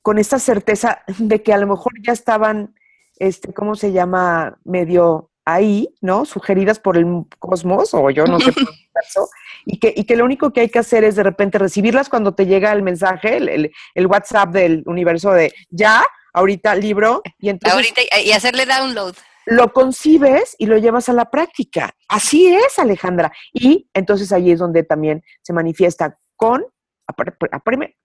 con 0.00 0.18
esta 0.18 0.38
certeza 0.38 1.02
de 1.18 1.42
que 1.42 1.52
a 1.52 1.58
lo 1.58 1.66
mejor 1.66 1.92
ya 2.02 2.14
estaban, 2.14 2.74
este, 3.18 3.52
¿cómo 3.52 3.74
se 3.76 3.92
llama? 3.92 4.58
Medio 4.64 5.27
ahí, 5.48 5.88
¿no? 6.02 6.26
Sugeridas 6.26 6.78
por 6.78 6.98
el 6.98 7.06
cosmos, 7.38 7.94
o 7.94 8.10
yo 8.10 8.24
no 8.26 8.38
sé 8.38 8.52
por 8.52 8.66
qué 8.66 8.88
caso, 8.92 9.28
y 9.64 9.78
que, 9.78 9.94
y 9.96 10.04
que 10.04 10.14
lo 10.14 10.24
único 10.24 10.52
que 10.52 10.60
hay 10.60 10.68
que 10.68 10.78
hacer 10.78 11.04
es 11.04 11.16
de 11.16 11.22
repente 11.22 11.58
recibirlas 11.58 12.10
cuando 12.10 12.34
te 12.34 12.44
llega 12.44 12.70
el 12.72 12.82
mensaje, 12.82 13.38
el, 13.38 14.06
WhatsApp 14.06 14.50
del 14.50 14.82
universo 14.86 15.32
de 15.32 15.54
ya, 15.70 16.04
ahorita 16.34 16.74
libro 16.74 17.22
y 17.38 17.48
entonces... 17.48 17.74
Ahorita, 17.74 18.02
y 18.22 18.32
hacerle 18.32 18.66
download. 18.66 19.14
Lo 19.46 19.72
concibes 19.72 20.54
y 20.58 20.66
lo 20.66 20.76
llevas 20.76 21.08
a 21.08 21.14
la 21.14 21.30
práctica. 21.30 21.94
Así 22.06 22.46
es, 22.46 22.78
Alejandra. 22.78 23.32
Y 23.52 23.88
entonces 23.94 24.30
ahí 24.30 24.50
es 24.50 24.58
donde 24.58 24.82
también 24.82 25.22
se 25.40 25.54
manifiesta 25.54 26.18
con 26.36 26.62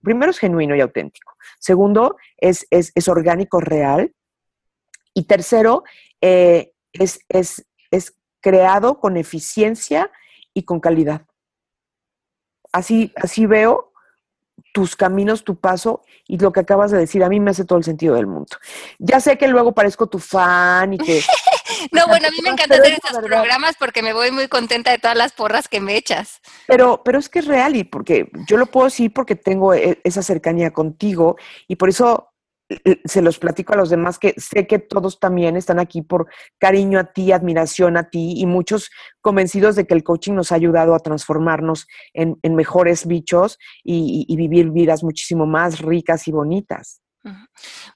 primero 0.00 0.30
es 0.30 0.38
genuino 0.38 0.74
y 0.74 0.80
auténtico. 0.80 1.34
Segundo, 1.58 2.16
es, 2.38 2.66
es, 2.70 3.08
orgánico, 3.08 3.60
real. 3.60 4.14
Y 5.12 5.24
tercero, 5.24 5.84
eh, 6.22 6.72
es, 6.94 7.20
es, 7.28 7.66
es 7.90 8.16
creado 8.40 9.00
con 9.00 9.16
eficiencia 9.16 10.10
y 10.52 10.64
con 10.64 10.80
calidad. 10.80 11.22
Así, 12.72 13.12
así 13.16 13.46
veo 13.46 13.92
tus 14.72 14.96
caminos, 14.96 15.44
tu 15.44 15.56
paso 15.56 16.02
y 16.26 16.38
lo 16.38 16.52
que 16.52 16.60
acabas 16.60 16.90
de 16.90 16.98
decir, 16.98 17.22
a 17.22 17.28
mí 17.28 17.38
me 17.38 17.52
hace 17.52 17.64
todo 17.64 17.78
el 17.78 17.84
sentido 17.84 18.16
del 18.16 18.26
mundo. 18.26 18.56
Ya 18.98 19.20
sé 19.20 19.38
que 19.38 19.48
luego 19.48 19.72
parezco 19.72 20.08
tu 20.08 20.18
fan 20.18 20.94
y 20.94 20.98
que... 20.98 21.22
no, 21.92 22.06
bueno, 22.08 22.28
a 22.28 22.30
mí 22.30 22.38
me 22.42 22.50
encanta 22.50 22.76
hacer 22.76 22.92
estos 22.92 23.18
programas 23.22 23.76
porque 23.78 24.02
me 24.02 24.12
voy 24.12 24.30
muy 24.30 24.48
contenta 24.48 24.90
de 24.90 24.98
todas 24.98 25.16
las 25.16 25.32
porras 25.32 25.68
que 25.68 25.80
me 25.80 25.96
echas. 25.96 26.40
Pero, 26.66 27.02
pero 27.04 27.18
es 27.18 27.28
que 27.28 27.38
es 27.38 27.46
real 27.46 27.76
y 27.76 27.84
porque 27.84 28.28
yo 28.48 28.56
lo 28.56 28.66
puedo 28.66 28.86
decir 28.86 29.12
porque 29.12 29.36
tengo 29.36 29.74
e, 29.74 30.00
esa 30.02 30.22
cercanía 30.22 30.72
contigo 30.72 31.36
y 31.68 31.76
por 31.76 31.88
eso 31.88 32.33
se 33.04 33.22
los 33.22 33.38
platico 33.38 33.74
a 33.74 33.76
los 33.76 33.90
demás 33.90 34.18
que 34.18 34.34
sé 34.38 34.66
que 34.66 34.78
todos 34.78 35.20
también 35.20 35.56
están 35.56 35.78
aquí 35.78 36.02
por 36.02 36.28
cariño 36.58 36.98
a 36.98 37.04
ti, 37.04 37.32
admiración 37.32 37.96
a 37.96 38.08
ti 38.08 38.34
y 38.36 38.46
muchos 38.46 38.90
convencidos 39.20 39.76
de 39.76 39.86
que 39.86 39.94
el 39.94 40.02
coaching 40.02 40.32
nos 40.32 40.50
ha 40.50 40.54
ayudado 40.54 40.94
a 40.94 41.00
transformarnos 41.00 41.86
en, 42.12 42.38
mejores 42.42 43.06
bichos 43.06 43.58
y, 43.82 44.34
vivir 44.36 44.70
vidas 44.70 45.02
muchísimo 45.02 45.46
más 45.46 45.80
ricas 45.80 46.26
y 46.28 46.32
bonitas. 46.32 47.00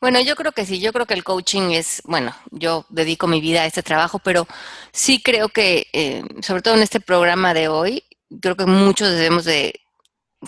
Bueno, 0.01 0.21
yo 0.21 0.37
creo 0.37 0.53
que 0.53 0.65
sí, 0.65 0.81
yo 0.81 0.93
creo 0.93 1.07
que 1.07 1.15
el 1.15 1.25
coaching 1.25 1.71
es, 1.73 2.01
bueno, 2.05 2.35
yo 2.51 2.87
dedico 2.89 3.27
mi 3.27 3.41
vida 3.41 3.63
a 3.63 3.67
este 3.67 3.83
trabajo, 3.83 4.19
pero 4.19 4.47
sí 4.93 5.23
creo 5.23 5.51
que, 5.51 5.87
eh, 5.93 6.23
sobre 6.41 6.63
todo 6.63 6.75
en 6.75 6.83
este 6.83 7.01
programa 7.01 7.53
de 7.53 7.69
hoy, 7.69 8.05
creo 8.41 8.57
que 8.57 8.65
muchos 8.65 9.11
debemos 9.11 9.45
de 9.45 9.81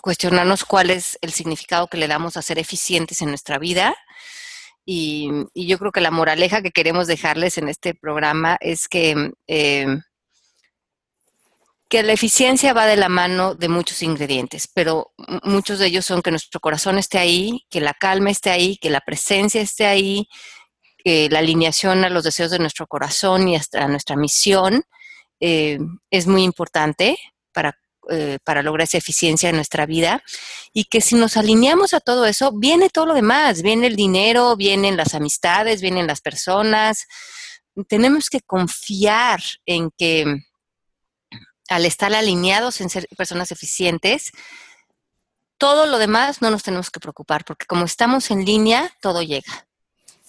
cuestionarnos 0.00 0.64
cuál 0.64 0.90
es 0.90 1.18
el 1.20 1.33
significado 1.33 1.88
que 1.88 1.98
le 1.98 2.09
damos 2.09 2.37
a 2.37 2.42
ser 2.42 2.59
eficientes 2.59 3.20
en 3.22 3.28
nuestra 3.28 3.59
vida. 3.59 3.94
Y, 4.92 5.31
yo 5.55 5.79
creo 5.79 5.92
que 5.92 6.00
la 6.00 6.11
moraleja 6.11 6.62
que 6.62 6.72
queremos 6.72 7.07
dejarles 7.07 7.59
en 7.59 7.68
este 7.68 7.94
programa 7.94 8.57
es 8.61 8.88
que, 8.88 9.31
eh, 9.46 9.87
que 11.88 12.03
la 12.03 12.12
eficiencia 12.12 12.72
va 12.72 12.87
de 12.87 12.96
la 12.96 13.09
mano 13.09 13.55
de 13.55 13.68
muchos 13.68 14.03
ingredientes, 14.03 14.68
pero 14.74 15.12
muchos 15.44 15.79
de 15.79 15.87
ellos 15.87 16.07
son 16.07 16.22
que 16.22 16.33
nuestro 16.33 16.59
corazón 16.59 16.98
esté 16.98 17.18
ahí, 17.18 17.64
que 17.70 17.81
la 17.81 17.94
calma 17.94 18.31
esté 18.31 18.50
ahí, 18.50 18.79
que 18.79 18.90
la 18.90 19.00
presencia 19.00 19.61
esté 19.61 19.87
ahí, 19.87 20.26
que 21.05 21.29
la 21.31 21.38
alineación 21.38 22.05
a 22.05 22.11
los 22.11 22.24
deseos 22.24 22.50
de 22.50 22.59
nuestro 22.59 22.88
corazón 22.88 23.46
y 23.46 23.55
hasta 23.55 23.85
a 23.85 23.88
nuestra 23.88 24.16
misión 24.16 24.83
eh, 25.38 25.79
es 26.11 26.26
muy 26.26 26.42
importante 26.42 27.16
para 27.53 27.79
eh, 28.11 28.38
para 28.44 28.62
lograr 28.62 28.85
esa 28.85 28.99
eficiencia 28.99 29.49
en 29.49 29.57
nuestra 29.57 29.87
vida 29.87 30.23
y 30.73 30.85
que 30.85 31.01
si 31.01 31.14
nos 31.14 31.37
alineamos 31.37 31.94
a 31.94 32.01
todo 32.01 32.27
eso, 32.27 32.53
viene 32.53 32.90
todo 32.90 33.07
lo 33.07 33.14
demás, 33.14 33.62
viene 33.62 33.87
el 33.87 33.96
dinero, 33.96 34.57
vienen 34.57 34.96
las 34.96 35.14
amistades, 35.14 35.81
vienen 35.81 36.07
las 36.07 36.20
personas. 36.20 37.07
Tenemos 37.88 38.29
que 38.29 38.40
confiar 38.40 39.40
en 39.64 39.90
que 39.96 40.42
al 41.68 41.87
estar 41.87 42.12
alineados 42.12 42.81
en 42.81 42.90
ser 42.90 43.07
personas 43.16 43.53
eficientes, 43.53 44.33
todo 45.57 45.87
lo 45.87 45.99
demás 45.99 46.42
no 46.42 46.51
nos 46.51 46.64
tenemos 46.64 46.90
que 46.90 47.01
preocupar, 47.01 47.44
porque 47.44 47.66
como 47.66 47.85
estamos 47.85 48.31
en 48.31 48.44
línea, 48.44 48.92
todo 49.01 49.23
llega. 49.23 49.68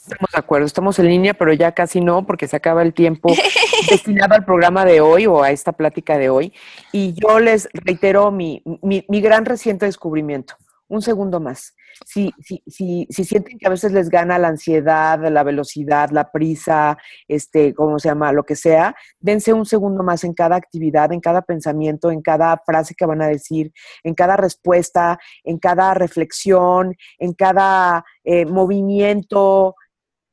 Estamos 0.01 0.31
de 0.31 0.39
acuerdo, 0.39 0.65
estamos 0.65 0.97
en 0.97 1.07
línea, 1.07 1.35
pero 1.35 1.53
ya 1.53 1.73
casi 1.73 2.01
no, 2.01 2.25
porque 2.25 2.47
se 2.47 2.55
acaba 2.55 2.81
el 2.81 2.93
tiempo 2.93 3.29
destinado 3.89 4.33
al 4.33 4.45
programa 4.45 4.83
de 4.83 4.99
hoy 4.99 5.27
o 5.27 5.43
a 5.43 5.51
esta 5.51 5.73
plática 5.73 6.17
de 6.17 6.29
hoy. 6.29 6.53
Y 6.91 7.13
yo 7.13 7.39
les 7.39 7.69
reitero 7.73 8.31
mi, 8.31 8.63
mi, 8.81 9.05
mi 9.07 9.21
gran 9.21 9.45
reciente 9.45 9.85
descubrimiento. 9.85 10.55
Un 10.87 11.03
segundo 11.03 11.39
más. 11.39 11.75
Si, 12.05 12.33
si, 12.41 12.63
si, 12.67 13.07
si, 13.09 13.23
sienten 13.23 13.59
que 13.59 13.67
a 13.67 13.69
veces 13.69 13.91
les 13.91 14.09
gana 14.09 14.39
la 14.39 14.47
ansiedad, 14.47 15.19
la 15.19 15.43
velocidad, 15.43 16.09
la 16.09 16.31
prisa, 16.31 16.97
este, 17.27 17.73
¿cómo 17.73 17.99
se 17.99 18.09
llama? 18.09 18.31
Lo 18.31 18.43
que 18.43 18.55
sea, 18.55 18.95
dense 19.19 19.53
un 19.53 19.65
segundo 19.65 20.03
más 20.03 20.23
en 20.23 20.33
cada 20.33 20.55
actividad, 20.55 21.11
en 21.13 21.19
cada 21.19 21.43
pensamiento, 21.43 22.11
en 22.11 22.21
cada 22.21 22.59
frase 22.65 22.95
que 22.95 23.05
van 23.05 23.21
a 23.21 23.27
decir, 23.27 23.71
en 24.03 24.15
cada 24.15 24.35
respuesta, 24.35 25.19
en 25.43 25.59
cada 25.59 25.93
reflexión, 25.93 26.95
en 27.19 27.33
cada 27.33 28.03
eh, 28.23 28.45
movimiento, 28.45 29.75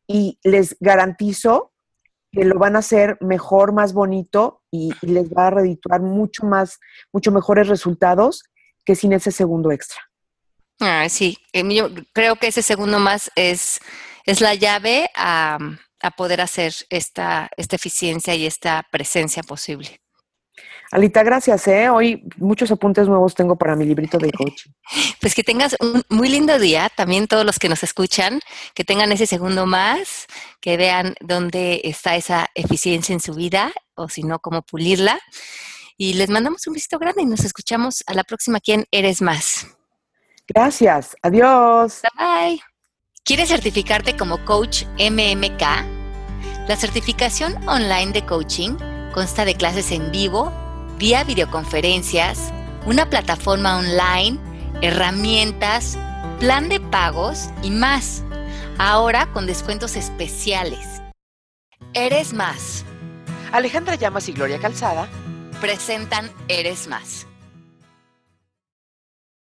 y 0.09 0.41
les 0.43 0.77
garantizo 0.81 1.73
que 2.33 2.45
lo 2.45 2.59
van 2.59 2.75
a 2.75 2.81
hacer 2.81 3.17
mejor, 3.21 3.73
más 3.73 3.93
bonito 3.93 4.63
y, 4.71 4.93
les 5.03 5.31
va 5.31 5.47
a 5.47 5.51
redituar 5.51 6.01
mucho 6.01 6.45
más, 6.45 6.81
mucho 7.13 7.31
mejores 7.31 7.69
resultados 7.69 8.43
que 8.85 8.97
sin 8.97 9.13
ese 9.13 9.31
segundo 9.31 9.71
extra. 9.71 10.01
Ah, 10.81 11.09
sí, 11.09 11.39
yo 11.53 11.89
creo 12.13 12.37
que 12.37 12.49
ese 12.49 12.63
segundo 12.63 12.99
más 12.99 13.31
es, 13.37 13.81
es 14.25 14.41
la 14.41 14.55
llave 14.55 15.11
a, 15.15 15.59
a 16.01 16.11
poder 16.13 16.41
hacer 16.41 16.73
esta, 16.89 17.51
esta 17.57 17.77
eficiencia 17.77 18.35
y 18.35 18.47
esta 18.47 18.87
presencia 18.91 19.43
posible. 19.43 20.01
Alita, 20.91 21.23
gracias. 21.23 21.69
¿eh? 21.69 21.91
Hoy 21.91 22.25
muchos 22.39 22.71
apuntes 22.71 23.09
nuevos 23.09 23.35
tengo 23.35 23.57
para 23.57 23.77
mi 23.77 23.85
librito 23.85 24.19
de 24.19 24.33
coaching. 24.33 24.71
Pues 25.21 25.35
que 25.35 25.43
tengas 25.43 25.77
un 25.81 26.03
muy 26.09 26.29
lindo 26.29 26.59
día, 26.59 26.91
también 26.95 27.27
todos 27.27 27.45
los 27.45 27.59
que 27.59 27.69
nos 27.69 27.83
escuchan, 27.83 28.41
que 28.73 28.85
tengan 28.85 29.11
ese 29.11 29.27
segundo 29.27 29.67
más, 29.67 30.27
que 30.61 30.77
vean 30.77 31.15
dónde 31.21 31.81
está 31.85 32.15
esa 32.15 32.49
eficiencia 32.55 33.13
en 33.13 33.21
su 33.21 33.35
vida 33.35 33.73
o 33.95 34.09
si 34.09 34.23
no, 34.23 34.39
cómo 34.39 34.63
pulirla. 34.63 35.19
Y 35.97 36.15
les 36.15 36.31
mandamos 36.31 36.67
un 36.69 36.75
besito 36.75 36.99
grande 36.99 37.23
y 37.23 37.27
nos 37.27 37.45
escuchamos 37.45 38.05
a 38.07 38.15
la 38.15 38.23
próxima. 38.23 38.61
¿Quién 38.61 38.87
eres 38.93 39.21
más? 39.21 39.67
Gracias. 40.47 41.17
Adiós. 41.23 42.03
Bye. 42.17 42.61
¿Quieres 43.25 43.49
certificarte 43.49 44.17
como 44.17 44.43
coach 44.45 44.85
MMK? 44.99 45.63
La 46.69 46.77
certificación 46.77 47.57
online 47.69 48.13
de 48.13 48.25
coaching 48.25 48.77
consta 49.19 49.45
de 49.45 49.57
clases 49.57 49.91
en 49.91 50.13
vivo 50.13 50.53
vía 50.97 51.25
videoconferencias, 51.25 52.53
una 52.87 53.11
plataforma 53.11 53.79
online, 53.79 54.39
herramientas, 54.81 55.99
plan 56.39 56.69
de 56.69 56.79
pagos 56.79 57.51
y 57.65 57.73
más. 57.73 58.23
Ahora 58.79 59.27
con 59.33 59.45
descuentos 59.45 59.97
especiales. 59.97 61.03
Eres 61.95 62.33
más. 62.33 62.85
Alejandra 63.51 63.97
Llamas 63.97 64.29
y 64.29 64.35
Gloria 64.35 64.61
Calzada 64.61 65.09
presentan 65.61 66.31
Eres 66.47 66.87
más. 66.87 67.28